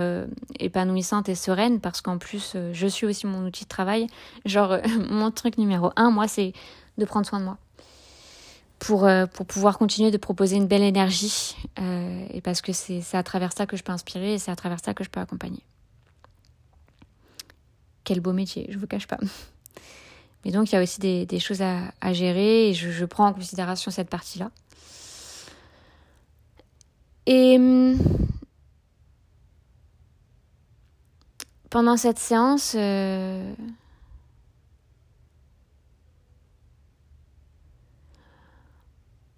[0.59, 4.07] épanouissante et sereine parce qu'en plus je suis aussi mon outil de travail.
[4.47, 4.79] Genre
[5.11, 6.55] mon truc numéro un, moi, c'est
[6.97, 7.59] de prendre soin de moi
[8.79, 11.57] pour, pour pouvoir continuer de proposer une belle énergie
[12.33, 14.83] et parce que c'est à travers ça que je peux inspirer et c'est à travers
[14.83, 15.63] ça que je peux accompagner.
[18.03, 19.19] Quel beau métier, je vous cache pas.
[20.49, 23.91] Et donc, il y a aussi des, choses à, gérer et je, prends en considération
[23.91, 24.51] cette partie-là.
[27.27, 27.99] Et hum,
[31.69, 33.53] pendant cette séance, euh,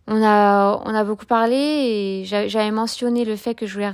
[0.07, 3.90] on, a, on a beaucoup parlé et j'avais mentionné le fait que je voulais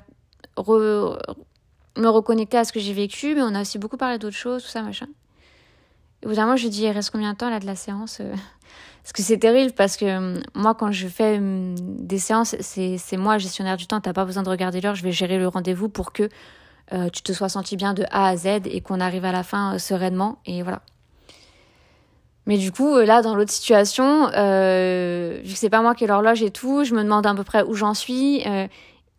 [1.96, 4.64] me reconnecter à ce que j'ai vécu, mais on a aussi beaucoup parlé d'autres choses,
[4.64, 5.06] tout ça, machin.
[6.22, 8.34] Et je lui dis, il reste combien de temps là de la séance euh?
[9.02, 13.16] Parce que c'est terrible parce que euh, moi, quand je fais euh, des séances, c'est
[13.16, 15.88] moi, gestionnaire du temps, t'as pas besoin de regarder l'heure, je vais gérer le rendez-vous
[15.88, 16.28] pour que
[17.12, 19.78] tu te sois senti bien de A à Z et qu'on arrive à la fin
[19.78, 20.38] sereinement.
[20.44, 20.82] Et voilà.
[22.46, 26.06] Mais du coup, là, dans l'autre situation, euh, vu que c'est pas moi qui ai
[26.08, 28.42] l'horloge et tout, je me demande à peu près où j'en suis.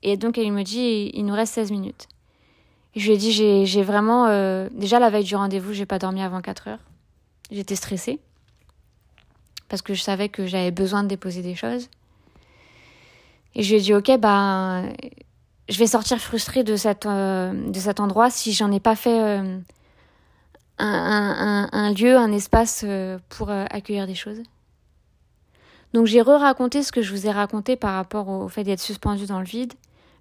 [0.03, 2.09] et donc, elle me dit, il nous reste 16 minutes.
[2.97, 4.27] Je lui ai dit, j'ai vraiment...
[4.71, 6.79] déjà, la veille du rendez-vous, j'ai pas dormi avant 4 heures.
[7.51, 8.19] J'étais stressée
[9.69, 11.89] parce que je savais que j'avais besoin de déposer des choses.
[13.55, 14.83] Et je lui ai dit, ok, bah,
[15.69, 19.59] je vais sortir frustrée euh, de cet endroit si j'en ai pas fait euh,
[20.77, 24.41] un, lieu, un espace euh, pour accueillir des choses.
[25.93, 29.25] Donc j'ai re-raconté ce que je vous ai raconté par rapport au fait d'être suspendue
[29.25, 29.73] dans le vide,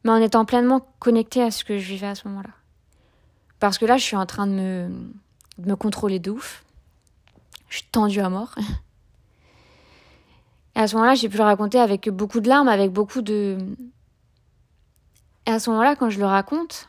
[0.05, 2.51] mais en étant pleinement connectée à ce que je vivais à ce moment-là.
[3.61, 4.89] Parce que là, je suis en train de me,
[5.59, 6.65] de me contrôler de ouf.
[7.69, 8.55] Je suis tendue à mort.
[10.75, 13.57] Et à ce moment-là, j'ai pu le raconter avec beaucoup de larmes, avec beaucoup de...
[15.47, 16.89] Et à ce moment-là, quand je le raconte,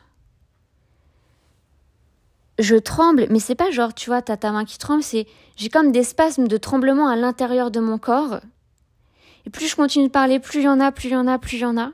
[2.58, 5.26] je tremble, mais c'est pas genre, tu vois, t'as ta main qui tremble, c'est
[5.56, 8.40] j'ai comme des spasmes de tremblement à l'intérieur de mon corps.
[9.46, 11.26] Et plus je continue de parler, plus il y en a, plus il y en
[11.26, 11.92] a, plus il y en a.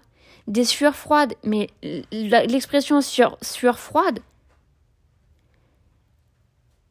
[0.49, 1.69] Des sueurs froides, mais
[2.11, 4.21] l'expression sueur, sueur froide,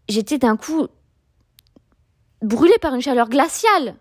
[0.08, 0.88] j'étais d'un coup
[2.42, 3.96] brûlée par une chaleur glaciale.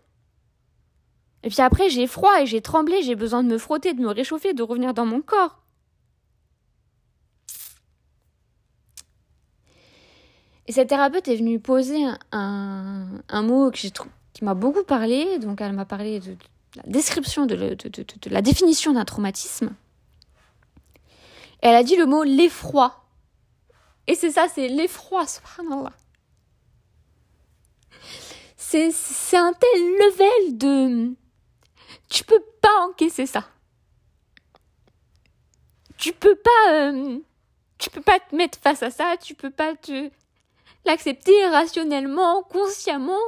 [1.44, 4.08] Et puis après, j'ai froid et j'ai tremblé, j'ai besoin de me frotter, de me
[4.08, 5.58] réchauffer, de revenir dans mon corps.
[10.68, 13.92] Et cette thérapeute est venue poser un, mot qui
[14.42, 15.38] m'a beaucoup parlé.
[15.38, 16.36] Donc, elle m'a parlé de,
[16.76, 19.74] la description, de, de, de la définition d'un traumatisme.
[21.62, 23.01] Et elle a dit le mot l'effroi.
[24.06, 25.92] Et c'est ça, c'est l'effroi, subhanallah.
[28.56, 31.14] C'est, c'est un tel level de...
[32.08, 33.44] Tu peux pas encaisser ça.
[35.96, 36.72] Tu peux pas...
[36.72, 37.18] Euh,
[37.78, 40.08] tu peux pas te mettre face à ça, tu peux pas te
[40.84, 43.20] l'accepter rationnellement, consciemment,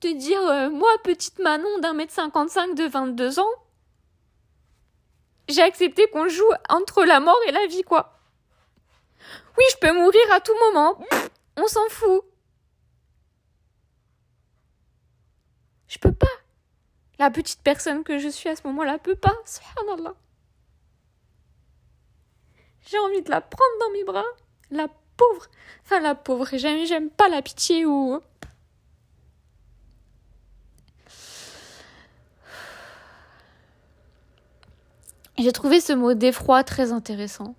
[0.00, 3.50] te dire euh, moi petite Manon d'un mètre cinquante-cinq de 22 ans,
[5.48, 8.20] j'ai accepté qu'on joue entre la mort et la vie quoi.
[9.58, 10.98] Oui, je peux mourir à tout moment.
[11.56, 12.24] on s'en fout.
[15.88, 16.26] Je peux pas.
[17.18, 19.36] La petite personne que je suis à ce moment-là peut pas.
[19.44, 20.14] Subhanallah.
[22.88, 24.24] J'ai envie de la prendre dans mes bras.
[24.70, 25.46] La pauvre.
[25.84, 26.48] Enfin, la pauvre.
[26.52, 28.20] J'aime, j'aime pas la pitié ou.
[35.38, 37.54] J'ai trouvé ce mot d'effroi très intéressant.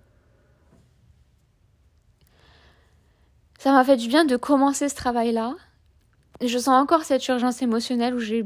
[3.64, 5.56] Ça m'a fait du bien de commencer ce travail-là.
[6.42, 8.44] Je sens encore cette urgence émotionnelle où j'ai,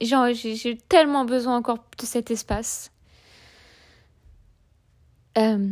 [0.00, 2.90] j'ai, tellement besoin encore de cet espace.
[5.36, 5.68] Euh,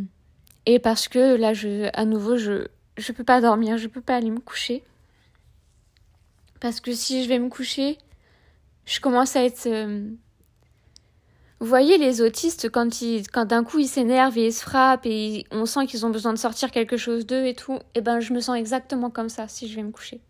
[0.66, 2.66] et parce que là, je, à nouveau, je,
[2.98, 4.85] je peux pas dormir, je peux pas aller me coucher.
[6.61, 7.96] Parce que si je vais me coucher,
[8.85, 9.64] je commence à être.
[9.68, 10.11] Euh,
[11.62, 12.90] vous voyez les autistes quand
[13.33, 16.33] quand d'un coup ils s'énervent et ils se frappent et on sent qu'ils ont besoin
[16.33, 17.75] de sortir quelque chose d'eux et tout.
[17.75, 20.20] Et eh ben je me sens exactement comme ça si je vais me coucher.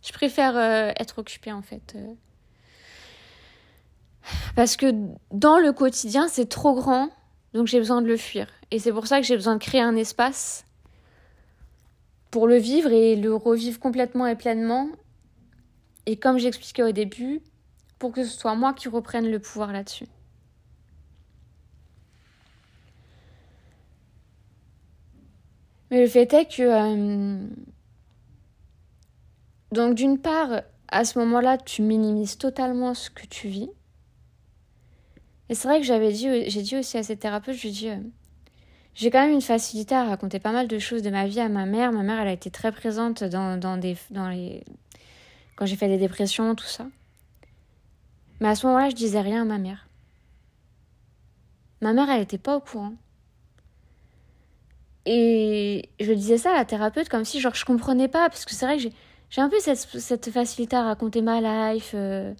[0.00, 1.96] Je préfère euh, être occupée en fait.
[1.96, 2.14] Euh.
[4.54, 4.94] Parce que
[5.32, 7.10] dans le quotidien c'est trop grand
[7.52, 8.46] donc j'ai besoin de le fuir.
[8.70, 10.66] Et c'est pour ça que j'ai besoin de créer un espace
[12.30, 14.88] pour le vivre et le revivre complètement et pleinement.
[16.06, 17.42] Et comme j'expliquais au début,
[17.98, 20.06] pour que ce soit moi qui reprenne le pouvoir là-dessus.
[25.90, 26.62] Mais le fait est que...
[26.62, 27.46] Euh,
[29.72, 33.70] donc d'une part, à ce moment-là, tu minimises totalement ce que tu vis.
[35.48, 37.96] Et c'est vrai que j'avais dit, j'ai dit aussi à cette thérapeute, euh,
[38.94, 41.48] j'ai quand même une facilité à raconter pas mal de choses de ma vie à
[41.48, 41.92] ma mère.
[41.92, 44.64] Ma mère, elle a été très présente dans, dans des, dans les,
[45.56, 46.86] quand j'ai fait des dépressions, tout ça.
[48.40, 49.88] Mais à ce moment-là, je disais rien à ma mère.
[51.80, 52.94] Ma mère, elle n'était pas au courant.
[55.06, 58.52] Et je disais ça à la thérapeute comme si genre je comprenais pas, parce que
[58.52, 58.94] c'est vrai que
[59.30, 61.40] j'ai un peu cette, facilité à raconter ma
[61.72, 61.92] life.
[61.94, 62.34] Euh,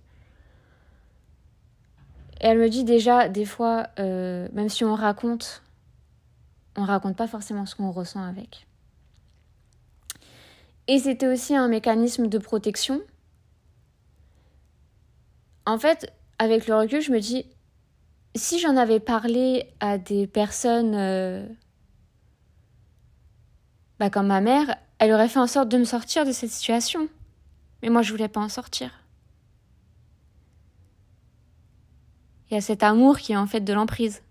[2.40, 5.62] et elle me dit déjà, des fois, euh, même si on raconte,
[6.76, 8.66] on raconte pas forcément ce qu'on ressent avec.
[10.86, 13.00] Et c'était aussi un mécanisme de protection.
[15.68, 17.44] En fait, avec le recul, je me dis,
[18.34, 21.46] si j'en avais parlé à des personnes euh,
[23.98, 27.10] bah, comme ma mère, elle aurait fait en sorte de me sortir de cette situation.
[27.82, 29.04] Mais moi, je voulais pas en sortir.
[32.50, 34.22] Il y a cet amour qui est en fait de l'emprise.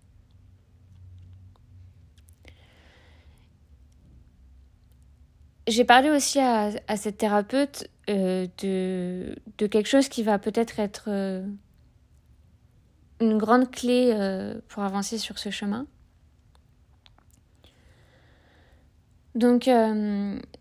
[5.68, 11.46] J'ai parlé aussi à, cette thérapeute euh, de, quelque chose qui va peut-être être, euh,
[13.20, 15.86] une grande clé euh, pour avancer sur ce chemin.
[19.34, 19.70] Donc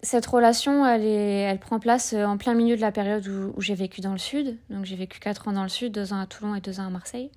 [0.04, 3.62] cette relation, elle, est, elle prend place en plein milieu de la période où, où
[3.62, 4.60] j'ai vécu dans le sud.
[4.70, 6.86] Donc j'ai vécu 4 ans dans le sud, 2 ans à Toulon et 2 ans
[6.86, 7.32] à Marseille.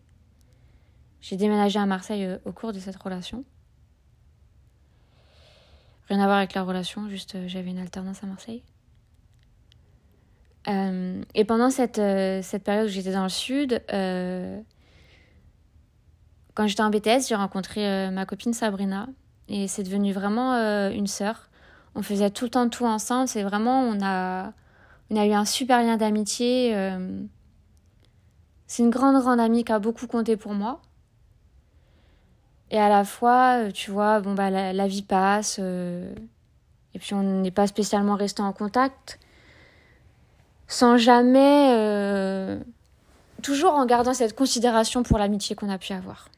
[1.22, 3.44] J'ai déménagé à Marseille au cours de cette relation.
[6.08, 8.62] Rien à voir avec la relation, juste j'avais une alternance à Marseille.
[10.68, 12.00] Euh, et pendant cette,
[12.42, 13.82] cette période où j'étais dans le sud,
[16.54, 19.08] quand j'étais en BTS, j'ai rencontré ma copine Sabrina.
[19.48, 20.54] Et c'est devenu vraiment
[20.90, 21.48] une sœur.
[21.94, 23.28] On faisait tout le temps tout ensemble.
[23.28, 24.52] C'est vraiment, on a,
[25.10, 26.76] on a eu un super lien d'amitié.
[28.66, 30.82] c'est une grande, grande amie qui a beaucoup compté pour moi.
[32.70, 35.58] Et à la fois, euh, tu vois, bon, bah, la, vie passe.
[35.60, 36.14] Euh,
[36.94, 39.18] et puis on n'est pas spécialement resté en contact.
[40.70, 41.72] Sans jamais.
[41.74, 42.58] Euh,
[43.42, 46.28] toujours en gardant cette considération pour l'amitié qu'on a pu avoir.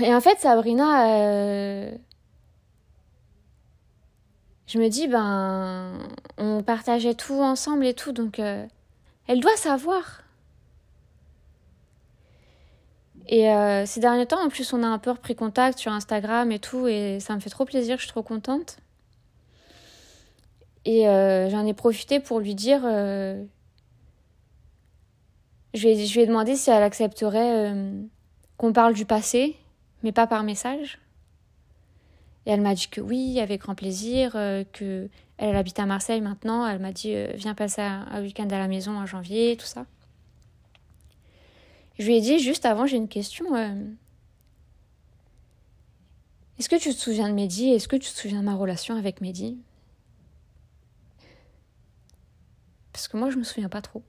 [0.00, 1.06] Et en fait, Sabrina.
[4.66, 5.98] je me dis, ben.
[6.38, 8.38] On partageait tout ensemble et tout, donc.
[8.38, 10.22] elle doit savoir
[13.28, 16.50] Et euh, ces derniers temps, en plus, on a un peu repris contact sur Instagram
[16.52, 18.78] et tout, et ça me fait trop plaisir, je suis trop contente.
[20.86, 22.80] Et euh, j'en ai profité pour lui dire.
[22.84, 23.44] Euh,
[25.74, 27.74] je, lui ai, demandé si elle accepterait
[28.56, 29.56] qu'on parle du passé,
[30.02, 30.98] mais pas par message.
[32.46, 34.32] Et elle m'a dit que oui, avec grand plaisir,
[34.72, 36.66] que elle, habite à Marseille maintenant.
[36.66, 39.84] Elle m'a dit viens passer un, un week-end à la maison en janvier, tout ça.
[41.98, 43.54] Je lui ai dit juste avant, j'ai une question.
[43.56, 43.74] Euh,
[46.58, 47.70] est-ce que tu te souviens de Mehdi?
[47.70, 49.58] Est-ce que tu te souviens de ma relation avec Mehdi?
[53.06, 54.02] Parce que moi, je me souviens pas trop.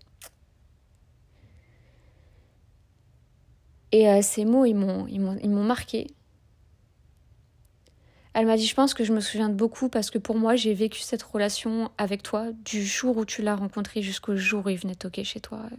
[3.91, 6.07] Et euh, ces mots, ils m'ont, marqué.
[8.33, 10.55] Elle m'a dit, je pense que je me souviens de beaucoup parce que pour moi,
[10.55, 14.69] j'ai vécu cette relation avec toi du jour où tu l'as rencontré jusqu'au jour où
[14.69, 15.75] il venait toquer chez toi euh,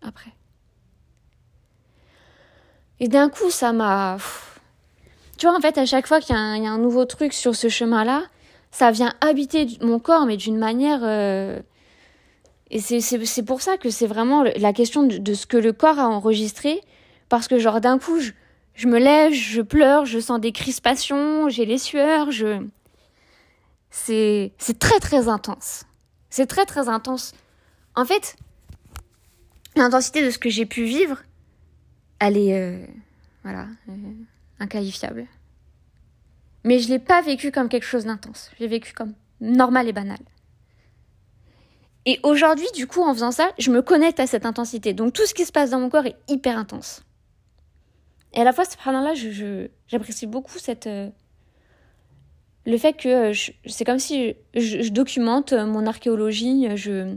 [0.00, 0.32] après.
[2.98, 4.16] Et d'un coup, ça m'a...
[5.38, 7.68] Tu vois, en fait, à chaque fois qu'il y, a un nouveau truc sur ce
[7.68, 8.24] chemin-là,
[8.72, 11.04] ça vient habiter mon corps, mais d'une manière...
[11.04, 11.62] Euh,
[12.72, 16.08] et c'est pour ça que c'est vraiment la question de, ce que le corps a
[16.08, 16.80] enregistré.
[17.28, 18.32] Parce que genre d'un coup, je,
[18.74, 22.66] je me lève, je pleure, je sens des crispations, j'ai les sueurs, je...
[23.90, 25.84] C'est très très intense.
[26.30, 27.34] C'est très très intense.
[27.94, 28.36] En fait,
[29.76, 31.22] l'intensité de ce que j'ai pu vivre,
[32.20, 32.86] elle est euh,
[33.42, 33.92] voilà, euh,
[34.60, 35.26] inqualifiable.
[36.64, 38.50] Mais je l'ai pas vécu comme quelque chose d'intense.
[38.56, 39.12] Je l'ai vécu comme
[39.42, 40.20] normal et banal.
[42.04, 44.92] Et aujourd'hui, du coup, en faisant ça, je me connecte à cette intensité.
[44.92, 47.04] Donc tout ce qui se passe dans mon corps est hyper intense.
[48.34, 51.10] Et à la fois, subhanallah, je, j'apprécie beaucoup cette, euh,
[52.64, 53.32] le fait que
[53.66, 57.16] c'est comme si je, documente mon archéologie, je,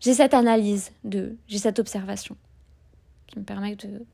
[0.00, 2.36] j'ai cette analyse, j'ai cette observation
[3.28, 4.04] qui me permet de,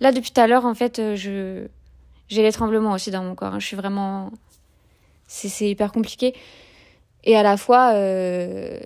[0.00, 1.66] Là, depuis tout à l'heure, en fait, euh, je
[2.28, 3.54] j'ai les tremblements aussi dans mon corps.
[3.54, 3.60] Hein.
[3.60, 4.32] Je suis vraiment.
[5.26, 6.34] C'est hyper compliqué.
[7.24, 8.78] Et à la fois, euh,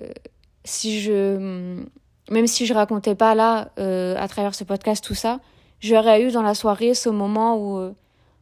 [0.64, 1.82] si je.
[2.30, 5.40] Même si je racontais pas là, euh, à travers ce podcast, tout ça,
[5.80, 7.94] j'aurais eu dans la soirée ce moment où.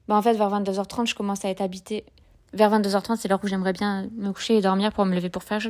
[0.08, 2.04] bah en fait, vers 22h30, je commence à être habitée.
[2.52, 5.42] Vers 22h30, c'est l'heure où j'aimerais bien me coucher et dormir pour me lever pour
[5.42, 5.60] faire.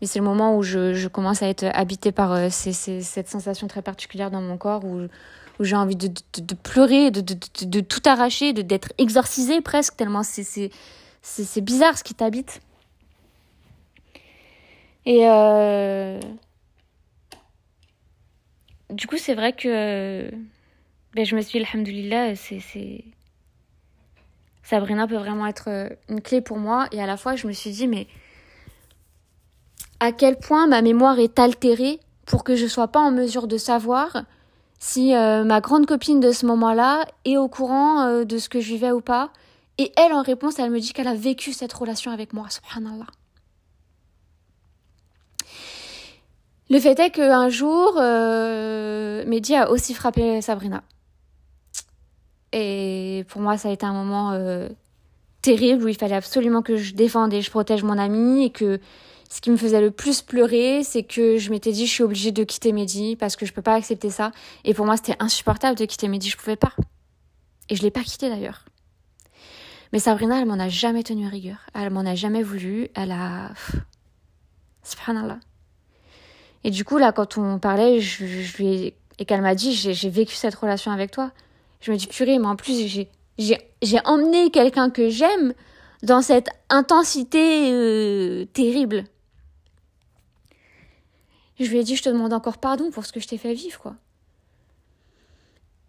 [0.00, 3.82] Mais c'est le moment où je, je, commence à être habitée par cette sensation très
[3.82, 5.06] particulière dans mon corps où
[5.60, 10.22] où j'ai envie de, de, de, pleurer, de, de, tout arracher, d'être exorcisée presque, tellement
[10.22, 12.62] c'est bizarre ce qui t'habite.
[15.06, 16.20] Et euh,
[18.90, 20.30] du coup, c'est vrai que
[21.14, 23.04] ben, je me suis dit, alhamdoulilah, c'est.
[24.62, 26.86] Sabrina peut vraiment être euh, une clé pour moi.
[26.92, 28.06] Et à la fois, je me suis dit, mais
[29.98, 33.56] à quel point ma mémoire est altérée pour que je sois pas en mesure de
[33.56, 34.22] savoir
[34.78, 38.68] si euh, ma grande copine de ce moment-là est au courant de ce que je
[38.68, 39.32] vivais ou pas.
[39.78, 43.06] Et elle, en réponse, elle me dit qu'elle a vécu cette relation avec moi, subhanallah.
[46.70, 50.84] Le fait est qu'un jour, euh, Mehdi a aussi frappé Sabrina.
[52.52, 54.68] Et pour moi, ça a été un moment euh,
[55.42, 58.78] terrible où il fallait absolument que je défende et je protège mon ami et que
[59.28, 62.30] ce qui me faisait le plus pleurer, c'est que je m'étais dit je suis obligée
[62.30, 64.30] de quitter Mehdi parce que je peux pas accepter ça.
[64.64, 66.72] Et pour moi, c'était insupportable de quitter Mehdi, je pouvais pas.
[67.68, 68.64] Et je l'ai pas quitté d'ailleurs.
[69.92, 71.66] Mais Sabrina, elle m'en a jamais tenu rigueur.
[71.74, 72.88] Elle m'en a jamais voulu.
[72.94, 73.50] Elle a.
[74.84, 75.40] Subhanallah.
[76.64, 78.24] Et du coup, là, quand on parlait, je,
[78.56, 78.96] lui ai...
[79.18, 81.32] et qu'elle m'a dit j'ai vécu cette relation avec toi,
[81.80, 83.06] je me dis purée, mais en plus,
[83.38, 85.54] j'ai emmené quelqu'un que j'aime
[86.02, 89.04] dans cette intensité euh, terrible.
[91.58, 93.52] Je lui ai dit, je te demande encore pardon pour ce que je t'ai fait
[93.52, 93.94] vivre, quoi.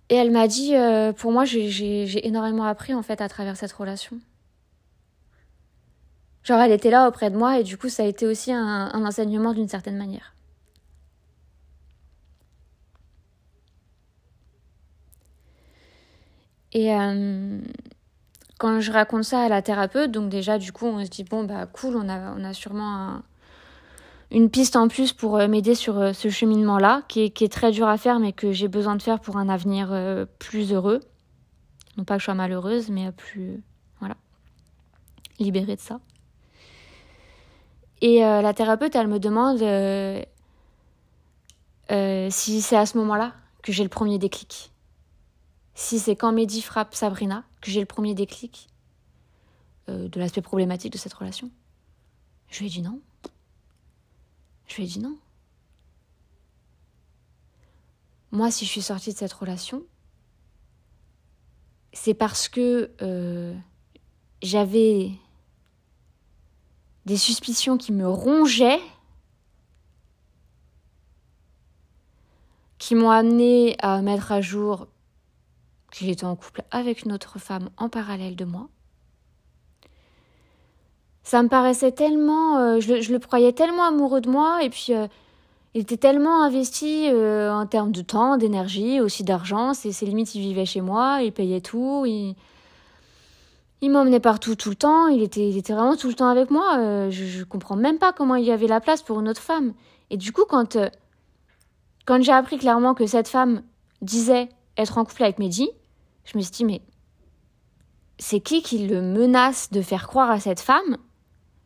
[0.10, 3.72] Et elle m'a dit, euh, pour moi, j'ai énormément appris, en fait, à travers cette
[3.72, 4.20] relation.
[6.44, 8.90] Genre, elle était là auprès de moi, et du coup, ça a été aussi un,
[9.06, 10.34] enseignement d'une certaine manière.
[16.74, 17.60] Et euh,
[18.58, 21.44] quand je raconte ça à la thérapeute, donc déjà, du coup, on se dit, bon,
[21.44, 23.24] bah, cool, on a, on a sûrement un,
[24.32, 27.88] une piste en plus pour euh, m'aider sur euh, ce cheminement-là, qui est, très dur
[27.88, 29.90] à faire, mais que j'ai besoin de faire pour un avenir
[30.40, 31.02] plus heureux.
[31.98, 33.62] Non pas que je sois malheureuse, mais plus,
[34.00, 34.16] voilà,
[35.40, 36.00] libérée de ça.
[38.02, 39.60] Et la thérapeute, elle me demande
[42.32, 44.71] si c'est à ce moment-là que j'ai le premier déclic.
[45.82, 48.68] Si c'est quand Mehdi frappe Sabrina que j'ai le premier déclic
[49.88, 51.52] de l'aspect problématique de cette relation.
[52.50, 53.02] Je lui ai dit non.
[54.68, 55.18] Je lui ai dit non.
[58.32, 59.84] moi, si je suis sortie de cette relation,
[61.94, 63.54] c'est parce que euh,
[64.42, 65.12] j'avais
[67.06, 68.80] des suspicions qui me rongeaient,
[72.78, 74.88] qui m'ont amené à mettre à jour
[75.92, 78.70] qu'il était en couple avec une autre femme en parallèle de moi.
[81.24, 85.08] Ça me paraissait tellement, euh, je, le, croyais tellement amoureux de moi et puis euh,
[85.76, 89.74] il était tellement investi euh, en termes de temps, d'énergie, aussi d'argent.
[89.74, 92.36] C'est, limites, il vivait chez moi, il payait tout, il,
[93.84, 95.08] m'emmenait partout tout le temps.
[95.08, 97.10] Il était, il était vraiment tout le temps avec moi.
[97.10, 99.74] je, je comprends même pas comment il y avait la place pour une autre femme.
[100.10, 100.78] Et du coup, quand,
[102.06, 103.62] quand j'ai appris clairement que cette femme
[104.02, 105.70] disait être en couple avec Mehdi,
[106.26, 106.82] je me suis dit, mais
[108.18, 110.98] c'est qui qui le menace de faire croire à cette femme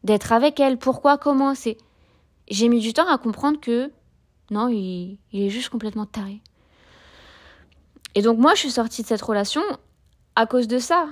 [0.04, 0.78] d'être avec elle?
[0.78, 1.18] Pourquoi?
[1.18, 1.56] Comment?
[1.56, 1.78] C'est
[2.50, 3.92] J'ai mis du temps à comprendre que
[4.52, 6.42] non, il, est juste complètement taré.
[8.14, 9.62] Et donc moi, je suis sortie de cette relation
[10.36, 11.08] à cause de ça.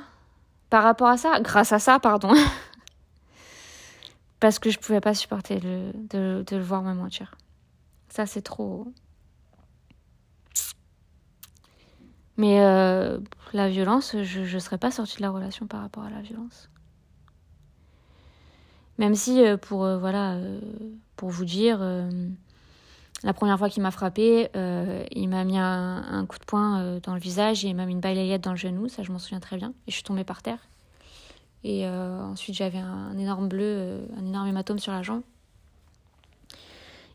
[0.69, 2.33] Par rapport à ça, grâce à ça, pardon.
[4.39, 7.35] Parce que je pouvais pas supporter de, de le voir me mentir.
[8.09, 8.87] Ça, c'est trop.
[12.37, 13.19] Mais euh,
[13.53, 16.69] la violence, je ne serais pas sortie de la relation par rapport à la violence.
[18.97, 20.37] Même si, euh, pour, euh, voilà,
[21.15, 21.79] pour vous dire,
[23.23, 24.49] la première fois qu'il m'a frappé,
[25.11, 28.01] il m'a mis un, coup de poing dans le visage et il m'a mis une
[28.01, 29.73] balayette dans le genou, ça je m'en souviens très bien.
[29.87, 30.59] Et je suis tombée par terre.
[31.63, 35.21] Et ensuite j'avais un, énorme bleu, un énorme hématome sur la jambe.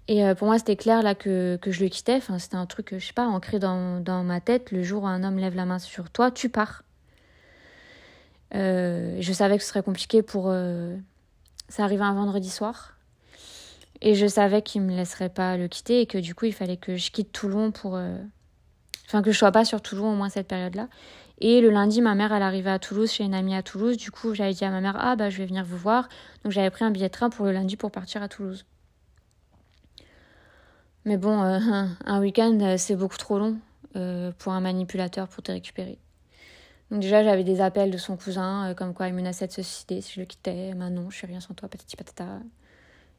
[0.08, 2.16] Et euh, pour moi, c'était clair là que, que je le quittais.
[2.16, 4.72] Enfin, c'était un truc, je sais pas, ancré dans, dans ma tête.
[4.72, 6.82] Le jour où un homme lève la main sur toi, tu pars.
[8.54, 10.46] Euh, je savais que ce serait compliqué pour.
[10.48, 10.96] Euh,
[11.68, 12.94] ça arrivait un vendredi soir.
[14.00, 16.76] Et je savais qu'il me laisserait pas le quitter et que du coup, il fallait
[16.78, 18.00] que je quitte Toulon pour.
[19.06, 20.88] Enfin, que je sois pas sur Toulon au moins cette période-là.
[21.40, 23.96] Et le lundi, ma mère, elle arrivait à Toulouse, chez une amie à Toulouse.
[23.96, 26.08] Du coup, j'avais dit à ma mère, ah bah je vais venir vous voir.
[26.44, 28.64] Donc j'avais pris un billet de train pour le lundi pour partir à Toulouse.
[31.08, 33.56] Mais bon, euh, un week-end, euh, c'est beaucoup trop long
[33.96, 35.96] euh, pour un manipulateur pour te récupérer.
[36.90, 40.02] Donc déjà, j'avais des appels de son cousin, comme quoi il menaçait de se suicider
[40.02, 40.74] si je le quittais.
[40.74, 42.40] Maintenant, je suis rien sans toi, patata.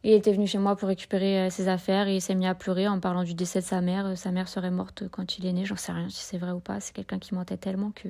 [0.04, 2.88] Il était venu chez moi pour récupérer ses affaires et il s'est mis à pleurer
[2.88, 4.16] en parlant du décès de sa mère.
[4.16, 6.60] Sa mère serait morte quand il est né, j'en sais rien si c'est vrai ou
[6.60, 6.80] pas.
[6.80, 8.08] C'est quelqu'un qui mentait tellement que,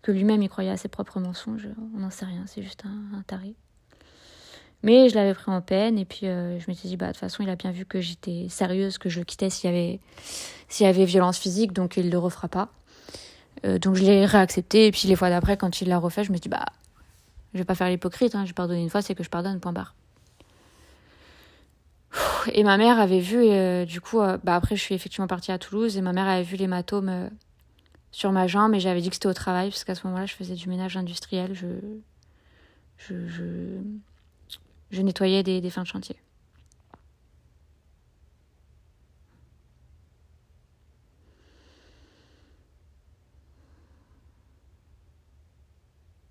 [0.00, 1.68] que lui-même il croyait à ses propres mensonges.
[1.94, 3.56] On n'en sait rien, c'est juste un taré.
[4.86, 7.18] Mais je l'avais pris en peine et puis euh, je m'étais dit, bah, de toute
[7.18, 9.98] façon, il a bien vu que j'étais sérieuse, que je le quittais s'il y avait,
[10.68, 12.68] s'il y avait violence physique, donc il ne le refera pas.
[13.64, 16.30] Euh, donc je l'ai réaccepté et puis les fois d'après, quand il l'a refait, je
[16.30, 16.66] me suis dit, bah,
[17.52, 19.72] je vais pas faire l'hypocrite, hein, j'ai pardonné une fois, c'est que je pardonne, point
[19.72, 19.96] barre.
[22.52, 25.58] Et ma mère avait vu, euh, du coup, bah après je suis effectivement partie à
[25.58, 27.30] Toulouse et ma mère avait vu l'hématome
[28.12, 30.34] sur ma jambe et j'avais dit que c'était au travail parce qu'à ce moment-là je
[30.34, 31.54] faisais du ménage industriel.
[31.54, 31.66] je,
[32.98, 33.80] je
[34.92, 36.16] nettoyais des, fins de chantier.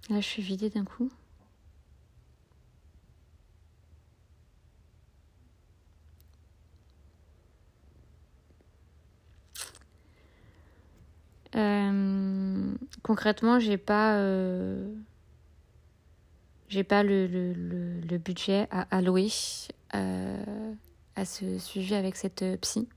[0.09, 1.11] Là, je suis vidée d'un coup.
[11.55, 14.15] Euh, concrètement, j'ai pas.
[14.17, 14.93] Euh,
[16.67, 19.29] j'ai pas le, le, le, budget à allouer
[19.93, 20.73] euh,
[21.15, 22.87] à ce suivi avec cette euh, psy.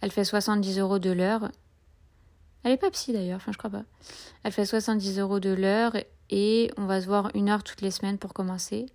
[0.00, 1.50] Elle fait 70 euros de l'heure.
[2.62, 3.84] Elle est pas psy d'ailleurs, enfin je crois pas.
[4.44, 5.92] Elle fait 70 euros de l'heure
[6.30, 8.86] et on va se voir une heure toutes les semaines pour commencer.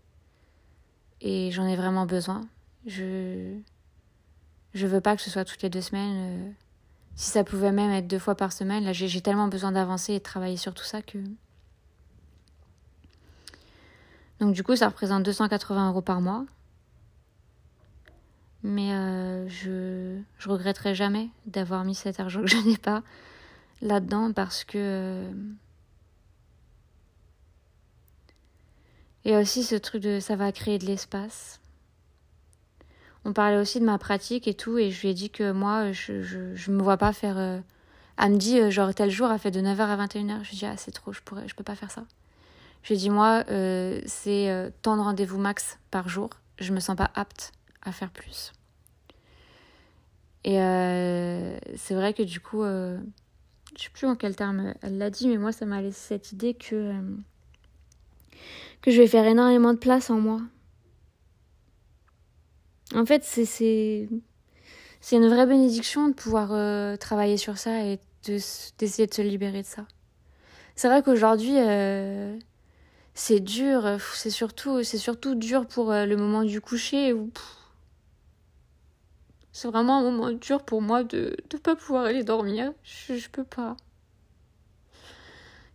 [1.21, 2.41] Et j'en ai vraiment besoin.
[2.85, 3.57] Je
[4.73, 6.17] je veux pas que ce soit toutes les deux semaines.
[6.17, 6.51] Euh,
[7.15, 10.19] si ça pouvait même être deux fois par semaine, là j'ai tellement besoin d'avancer et
[10.19, 11.17] de travailler sur tout ça que
[14.45, 16.45] donc du coup, ça représente 280 euros par mois.
[18.61, 23.01] Mais euh, je, regretterai jamais d'avoir mis cet argent que je n'ai pas
[23.81, 24.77] là-dedans parce que...
[24.77, 25.31] Euh,
[29.23, 31.59] il y a aussi ce truc de ça va créer de l'espace.
[33.23, 35.91] On parlait aussi de ma pratique et tout, et je lui ai dit que moi,
[35.91, 37.39] je, je, me vois pas faire.
[37.39, 37.59] Euh,
[38.19, 40.43] elle me dit, genre, tel jour, elle fait de 9h à 21h.
[40.43, 42.03] Je lui dis, ah, c'est trop, je pourrais, je peux pas faire ça.
[42.85, 46.29] Je dis moi, euh, c'est euh, tant de rendez-vous max par jour.
[46.59, 48.53] Je me sens pas apte à faire plus.
[50.45, 52.99] Et euh, c'est vrai que du coup, je
[53.75, 56.53] sais plus en quel terme elle l'a dit, mais moi ça m'a laissé cette idée
[56.53, 56.93] que
[58.81, 60.39] que je vais faire énormément de place en moi.
[62.93, 64.07] En fait, c'est
[65.11, 69.67] une vraie bénédiction de pouvoir euh, travailler sur ça et d'essayer de, se libérer de
[69.67, 69.85] ça.
[70.75, 72.37] C'est vrai qu'aujourd'hui, euh,
[73.15, 73.97] c'est dur.
[74.13, 77.13] C'est surtout, c'est surtout dur pour euh, le moment du coucher
[79.55, 82.73] c'est vraiment un moment dur pour moi de ne pas pouvoir aller dormir.
[82.83, 83.77] Je, je peux pas.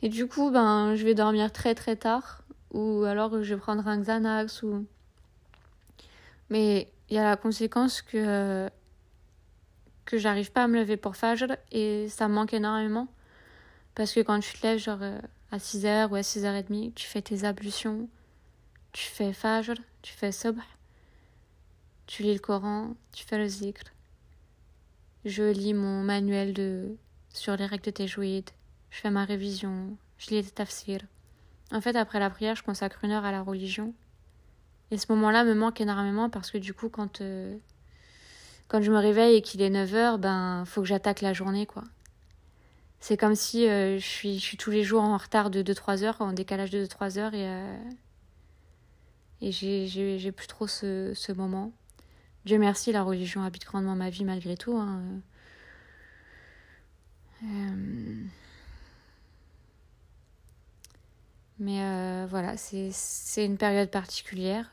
[0.02, 2.42] Et du coup, ben, je vais dormir très très tard.
[2.74, 4.62] Ou alors je vais prendre un Xanax.
[4.64, 4.86] Ou...
[6.50, 8.68] Mais il y a la conséquence que,
[10.04, 11.56] que j'arrive pas à me lever pour Fajr.
[11.72, 13.08] Et ça me manque énormément.
[13.94, 15.00] Parce que quand tu te lèves genre
[15.50, 18.08] à 6h ou à 6h30, tu fais tes ablutions.
[18.92, 20.58] Tu fais Fajr, tu fais Subh.
[22.06, 23.84] Tu lis le Coran, tu fais le zikr.
[25.24, 26.96] Je lis mon manuel de
[27.32, 28.50] sur les règles de Tejwid
[28.90, 31.02] je fais ma révision, je lis des tafsirs.
[31.72, 33.94] En fait, après la prière, je consacre une heure à la religion.
[34.90, 37.56] Et ce moment-là me manque énormément parce que du coup, quand, euh,
[38.66, 41.66] quand je me réveille et qu'il est 9 heures, ben, faut que j'attaque la journée,
[41.66, 41.84] quoi.
[43.00, 46.04] C'est comme si euh, je, suis, je suis tous les jours en retard de 2-3
[46.04, 47.76] heures, en décalage de 2-3 heures, et, euh,
[49.40, 51.72] et j'ai plus trop ce, ce moment.
[52.44, 54.76] Dieu merci, la religion habite grandement ma vie malgré tout.
[54.76, 55.00] Hein.
[57.42, 57.46] Euh,
[61.58, 64.70] Mais euh, voilà, c'est une période particulière.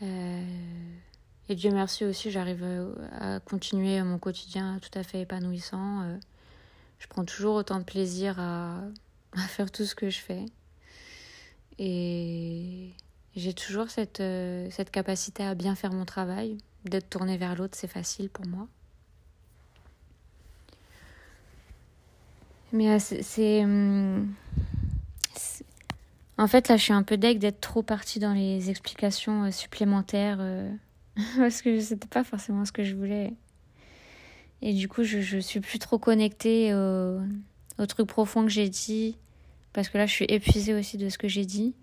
[0.00, 2.64] Et Dieu merci aussi, j'arrive
[3.12, 6.18] à continuer mon quotidien tout à fait épanouissant.
[6.96, 8.80] Euh, je prends toujours autant de plaisir à,
[9.32, 10.44] à faire tout ce que je fais.
[11.78, 12.92] Et
[13.34, 14.22] j'ai toujours cette,
[14.70, 16.58] cette capacité à bien faire mon travail.
[16.84, 18.68] D'être tournée vers l'autre, c'est facile pour moi.
[22.72, 23.64] Mais c'est.
[23.64, 24.34] Hum,
[26.38, 29.50] en fait, là, je suis un peu deg d'être trop partie dans les explications euh,
[29.50, 30.70] supplémentaires euh,
[31.38, 33.32] parce que c'était pas forcément ce que je voulais.
[34.62, 37.20] Et du coup, je, je suis plus trop connectée au,
[37.78, 39.16] au truc profond que j'ai dit
[39.76, 41.74] parce que là, je suis épuisée aussi de ce que j'ai dit.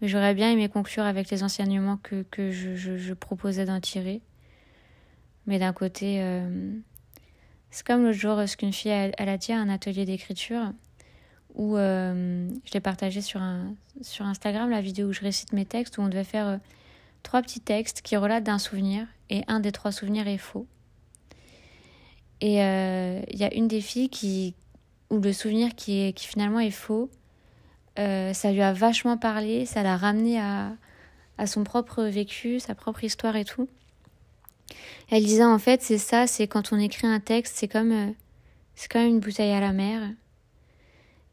[0.00, 4.20] Mais j'aurais bien aimé conclure avec les enseignements que, que je, je, proposais d'en tirer.
[5.46, 6.72] Mais d'un côté, euh,
[7.70, 10.72] c'est comme l'autre jour, ce qu'une fille, elle, elle, a dit à un atelier d'écriture
[11.54, 15.64] où euh, je l'ai partagé sur, un, sur Instagram, la vidéo où je récite mes
[15.64, 16.56] textes, où on devait faire euh,
[17.22, 20.66] trois petits textes qui relatent d'un souvenir, et un des trois souvenirs est faux.
[22.40, 24.54] Et euh, il y a une des filles qui,
[25.10, 27.10] où le souvenir qui, est, qui finalement est faux,
[27.96, 30.70] ça lui a vachement parlé, ça l'a ramené à,
[31.36, 33.68] à son propre vécu, sa propre histoire et tout.
[35.10, 38.14] Elle disait en fait c'est ça, c'est quand on écrit un texte, c'est comme
[38.76, 40.02] c'est comme une bouteille à la mer.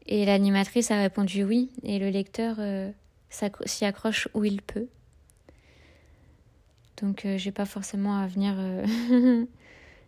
[0.08, 2.90] Et l'animatrice a répondu oui, et le lecteur euh,
[3.30, 4.86] s'y accroche où il peut.
[7.00, 9.44] Donc euh, j'ai pas forcément à venir euh,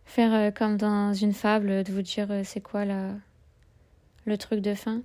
[0.09, 3.13] faire comme dans une fable, de vous dire c'est quoi la,
[4.25, 5.03] le truc de fin.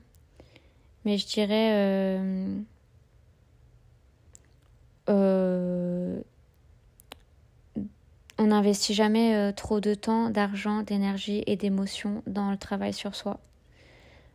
[1.06, 2.20] Mais je dirais...
[8.39, 13.39] on n'investit jamais trop de temps, d'argent, d'énergie et d'émotion dans le travail sur soi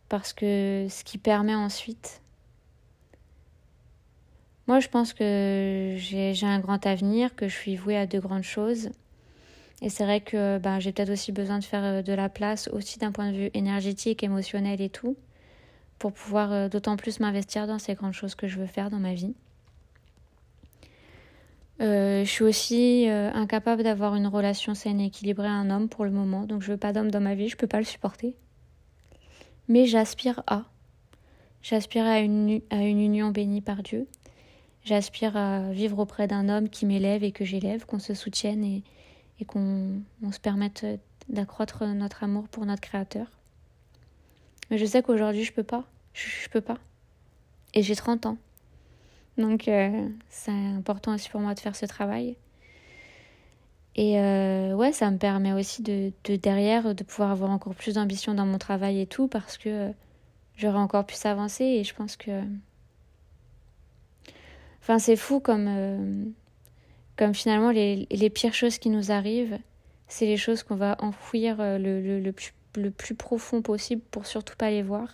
[0.09, 2.23] parce que ce qui permet ensuite...
[4.66, 8.43] Moi, je pense que j'ai un grand avenir, que je suis vouée à de grandes
[8.43, 8.91] choses.
[9.81, 12.68] Et c'est vrai que ben, j'ai peut-être aussi besoin de faire euh, de la place,
[12.68, 15.16] aussi d'un point de vue énergétique, émotionnel et tout,
[15.99, 18.99] pour pouvoir euh, d'autant plus m'investir dans ces grandes choses que je veux faire dans
[18.99, 19.35] ma vie.
[21.81, 26.05] Euh, je suis aussi incapable d'avoir une relation saine et équilibrée à un homme pour
[26.05, 28.35] le moment, donc je veux pas d'homme dans ma vie, je peux pas le supporter
[29.68, 30.64] mais j'aspire à.
[31.62, 34.09] J'aspire à une, à une union bénie par Dieu.
[34.85, 38.83] J'aspire à vivre auprès d'un homme qui m'élève et que j'élève, qu'on se soutienne et,
[39.41, 40.86] et qu'on se permette
[41.28, 43.26] d'accroître notre amour pour notre Créateur.
[44.70, 45.84] Mais je sais qu'aujourd'hui, je peux pas.
[46.12, 46.78] Je, peux pas.
[47.74, 48.39] Et j'ai 30 ans.
[49.36, 52.36] Donc, euh, c'est important aussi pour moi de faire ce travail.
[53.99, 57.95] Et euh, ouais, ça me permet aussi de, de, derrière de pouvoir avoir encore plus
[57.95, 59.91] d'ambition dans mon travail et tout parce que euh,
[60.57, 62.30] j'aurais encore pu s'avancer et je pense que.
[64.80, 66.24] Enfin, c'est fou comme, euh,
[67.19, 69.59] comme finalement les, les, pires choses qui nous arrivent,
[70.07, 74.25] c'est les choses qu'on va enfouir le, le, le, plus, le plus profond possible pour
[74.25, 75.09] surtout pas les voir.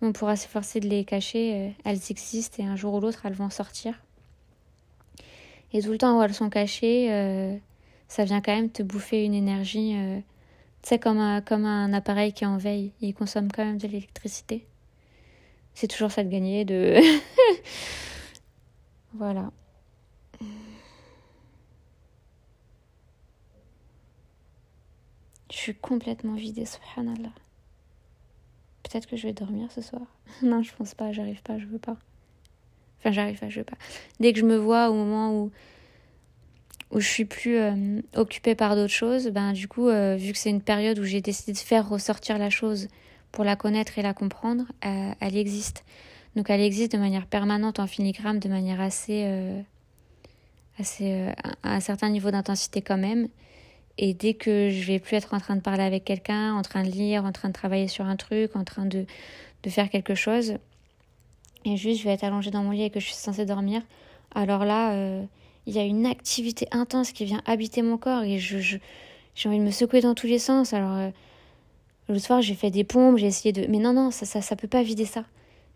[0.00, 3.50] On pourra s'efforcer de les cacher, elles existent et un jour ou l'autre elles vont
[3.50, 4.00] sortir.
[5.74, 7.56] Et tout le temps où elles sont cachées, euh,
[8.06, 9.94] ça vient quand même te bouffer une énergie.
[9.96, 10.20] Euh,
[10.82, 12.92] tu sais, comme un, comme un appareil qui est en veille.
[13.00, 14.66] Il consomme quand même de l'électricité.
[15.74, 17.00] C'est toujours ça de gagner, de.
[19.14, 19.50] voilà.
[25.54, 27.30] Je suis complètement vidée, subhanallah.
[28.82, 30.02] Peut-être que je vais dormir ce soir.
[30.42, 31.96] non, je pense pas, j'arrive pas, je veux pas.
[32.98, 33.76] Enfin, j'arrive pas, je veux pas.
[34.18, 35.52] Dès que je me vois au moment où,
[36.90, 40.38] où je suis plus euh, occupée par d'autres choses, ben du coup, euh, vu que
[40.38, 42.88] c'est une période où j'ai décidé de faire ressortir la chose
[43.30, 45.84] pour la connaître et la comprendre, euh, elle existe.
[46.34, 49.24] Donc elle existe de manière permanente en filigrane, de manière assez,
[50.80, 51.32] assez
[51.62, 53.28] à un certain niveau d'intensité quand même.
[53.98, 56.82] Et dès que je vais plus être en train de parler avec quelqu'un, en train
[56.82, 59.06] de lire, en train de travailler sur un truc, en train de,
[59.62, 60.54] de faire quelque chose,
[61.64, 63.82] et juste je vais être allongée dans mon lit et que je suis censée dormir,
[64.34, 65.24] alors là, euh,
[65.66, 68.78] il y a une activité intense qui vient habiter mon corps et je,
[69.34, 70.72] j'ai envie de me secouer dans tous les sens.
[70.72, 71.10] Alors, euh,
[72.08, 73.66] le soir, j'ai fait des pompes, j'ai essayé de.
[73.70, 75.24] Mais non, non, ça, ça, ça peut pas vider ça.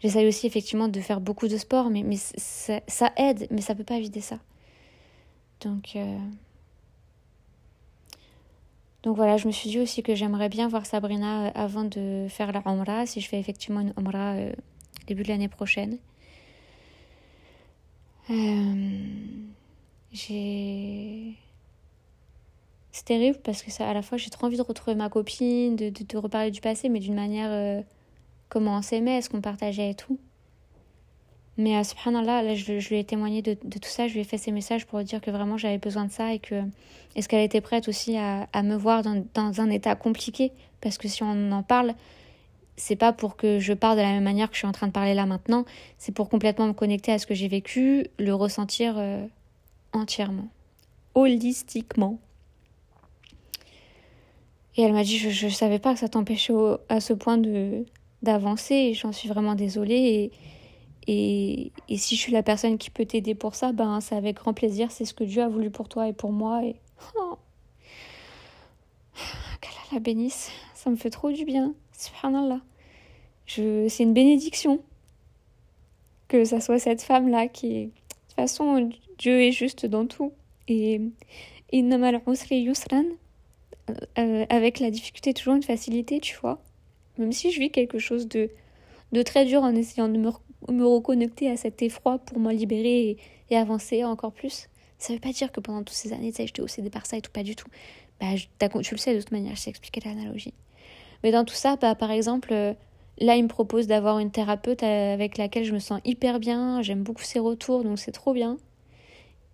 [0.00, 3.84] J'essaye aussi effectivement de faire beaucoup de sport, mais, mais ça, aide, mais ça peut
[3.84, 4.38] pas vider ça.
[5.60, 5.96] Donc.
[5.96, 6.18] Euh,
[9.02, 12.52] donc voilà, je me suis dit aussi que j'aimerais bien voir Sabrina avant de faire
[12.52, 14.34] la Umrah, si je fais effectivement une Umrah
[15.08, 15.98] début de l'année prochaine.
[18.30, 18.98] Euh,
[20.12, 21.34] j'ai.
[22.92, 26.16] C'est terrible parce que à la fois j'ai trop envie de retrouver ma copine, de,
[26.16, 27.82] reparler du passé, mais d'une manière euh,
[28.48, 30.18] comment on s'aimait, ce qu'on partageait et tout.
[31.58, 34.20] Mais euh, subhanallah, là, je, je lui ai témoigné de, de, tout ça, je lui
[34.20, 36.62] ai fait ces messages pour dire que vraiment j'avais besoin de ça et que
[37.16, 40.52] est-ce qu'elle était prête aussi à, à me voir dans, dans, un état compliqué?
[40.80, 41.94] Parce que si on en parle,
[42.76, 44.86] c'est pas pour que je parle de la même manière que je suis en train
[44.86, 45.64] de parler là maintenant,
[45.98, 49.26] c'est pour complètement me connecter à ce que j'ai vécu, le ressentir euh,
[49.92, 50.48] entièrement,
[51.16, 52.20] holistiquement.
[54.76, 56.54] Et elle m'a dit je, je savais pas que ça t'empêchait
[56.88, 57.84] à ce point de
[58.20, 60.32] d'avancer j'en suis vraiment désolée et,
[61.10, 64.52] et, si je suis la personne qui peut t'aider pour ça, ben c'est avec grand
[64.52, 66.76] plaisir, c'est ce que Dieu a voulu pour toi et pour moi et
[67.16, 67.38] oh.
[69.62, 71.74] qu'Allah la bénisse, ça me fait trop du bien.
[71.96, 72.60] Subhanallah.
[73.46, 74.82] Je, c'est une bénédiction
[76.28, 77.90] que ça soit cette femme-là qui De
[78.28, 80.32] toute façon, Dieu est juste dans tout.
[80.68, 81.00] Et
[82.50, 83.04] yusran,
[84.18, 86.62] euh, avec la difficulté, toujours une facilité, tu vois.
[87.16, 88.50] Même si je vis quelque chose de,
[89.12, 90.30] de très dur en essayant de me,
[90.68, 93.16] me reconnecter à cet effroi pour m'en libérer
[93.50, 96.46] et, avancer encore plus, ça veut pas dire que pendant toutes ces années, tu sais,
[96.46, 97.68] j'étais obsédée par ça et tout, pas du tout.
[98.20, 98.26] Bah,
[98.82, 100.54] tu le sais de toute manière, je t'ai expliqué l'analogie.
[101.22, 102.74] Mais dans tout ça, bah, par exemple, euh,
[103.18, 107.02] là, il me propose d'avoir une thérapeute avec laquelle je me sens hyper bien, j'aime
[107.02, 108.58] beaucoup ses retours, donc c'est trop bien.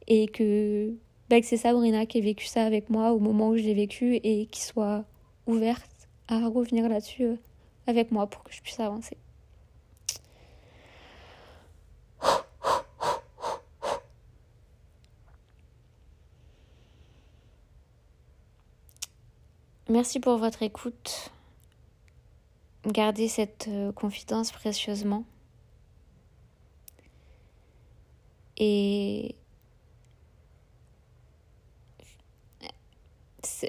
[0.06, 0.92] Et que,
[1.28, 3.74] bah, que c'est Sabrina qui ait vécu ça avec moi au moment où je l'ai
[3.74, 5.04] vécu et qui soit
[5.46, 7.36] ouverte à revenir là-dessus euh,
[7.86, 9.16] avec moi pour que je puisse avancer.
[19.94, 21.30] Merci pour votre écoute
[22.84, 25.22] gardez cette euh, confidence précieusement.
[28.56, 29.36] Et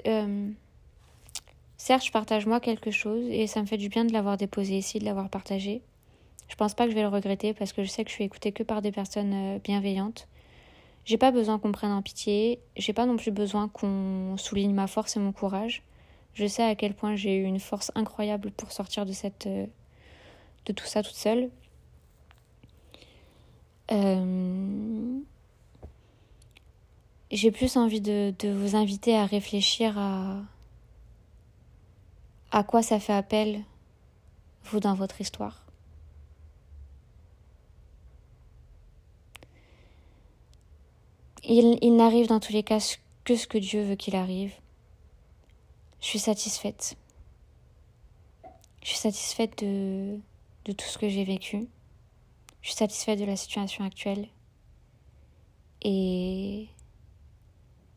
[0.04, 0.50] euh,
[1.76, 4.78] certes, je partage moi quelque chose et ça me fait du bien de l'avoir déposé
[4.78, 5.80] ici, de l'avoir partagé.
[6.48, 8.24] Je pense pas que je vais le regretter parce que je sais que je suis
[8.24, 10.26] écoutée que par des personnes euh, bienveillantes.
[11.04, 14.88] J'ai pas besoin qu'on prenne en pitié, j'ai pas non plus besoin qu'on souligne ma
[14.88, 15.85] force et mon courage.
[16.36, 19.66] Je sais à quel point j'ai eu une force incroyable pour sortir de cette euh,
[20.66, 21.48] de tout ça toute seule.
[23.90, 25.18] Euh,
[27.30, 30.42] j'ai plus envie de, vous inviter à réfléchir à
[32.50, 33.62] à quoi ça fait appel
[34.64, 35.64] vous dans votre histoire.
[41.44, 42.78] Il n'arrive dans tous les cas
[43.24, 44.52] que ce que Dieu veut qu'il arrive.
[46.06, 46.96] Je suis satisfaite.
[48.80, 50.20] Je suis satisfaite de,
[50.64, 51.66] tout ce que j'ai vécu.
[52.62, 54.28] Je suis satisfaite de la situation actuelle.
[55.82, 56.68] Et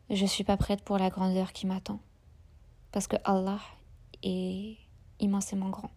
[0.09, 1.99] je ne suis pas prête pour la grandeur qui m'attend.
[2.91, 3.59] Parce que Allah
[4.23, 4.75] est
[5.19, 5.91] immensément grand.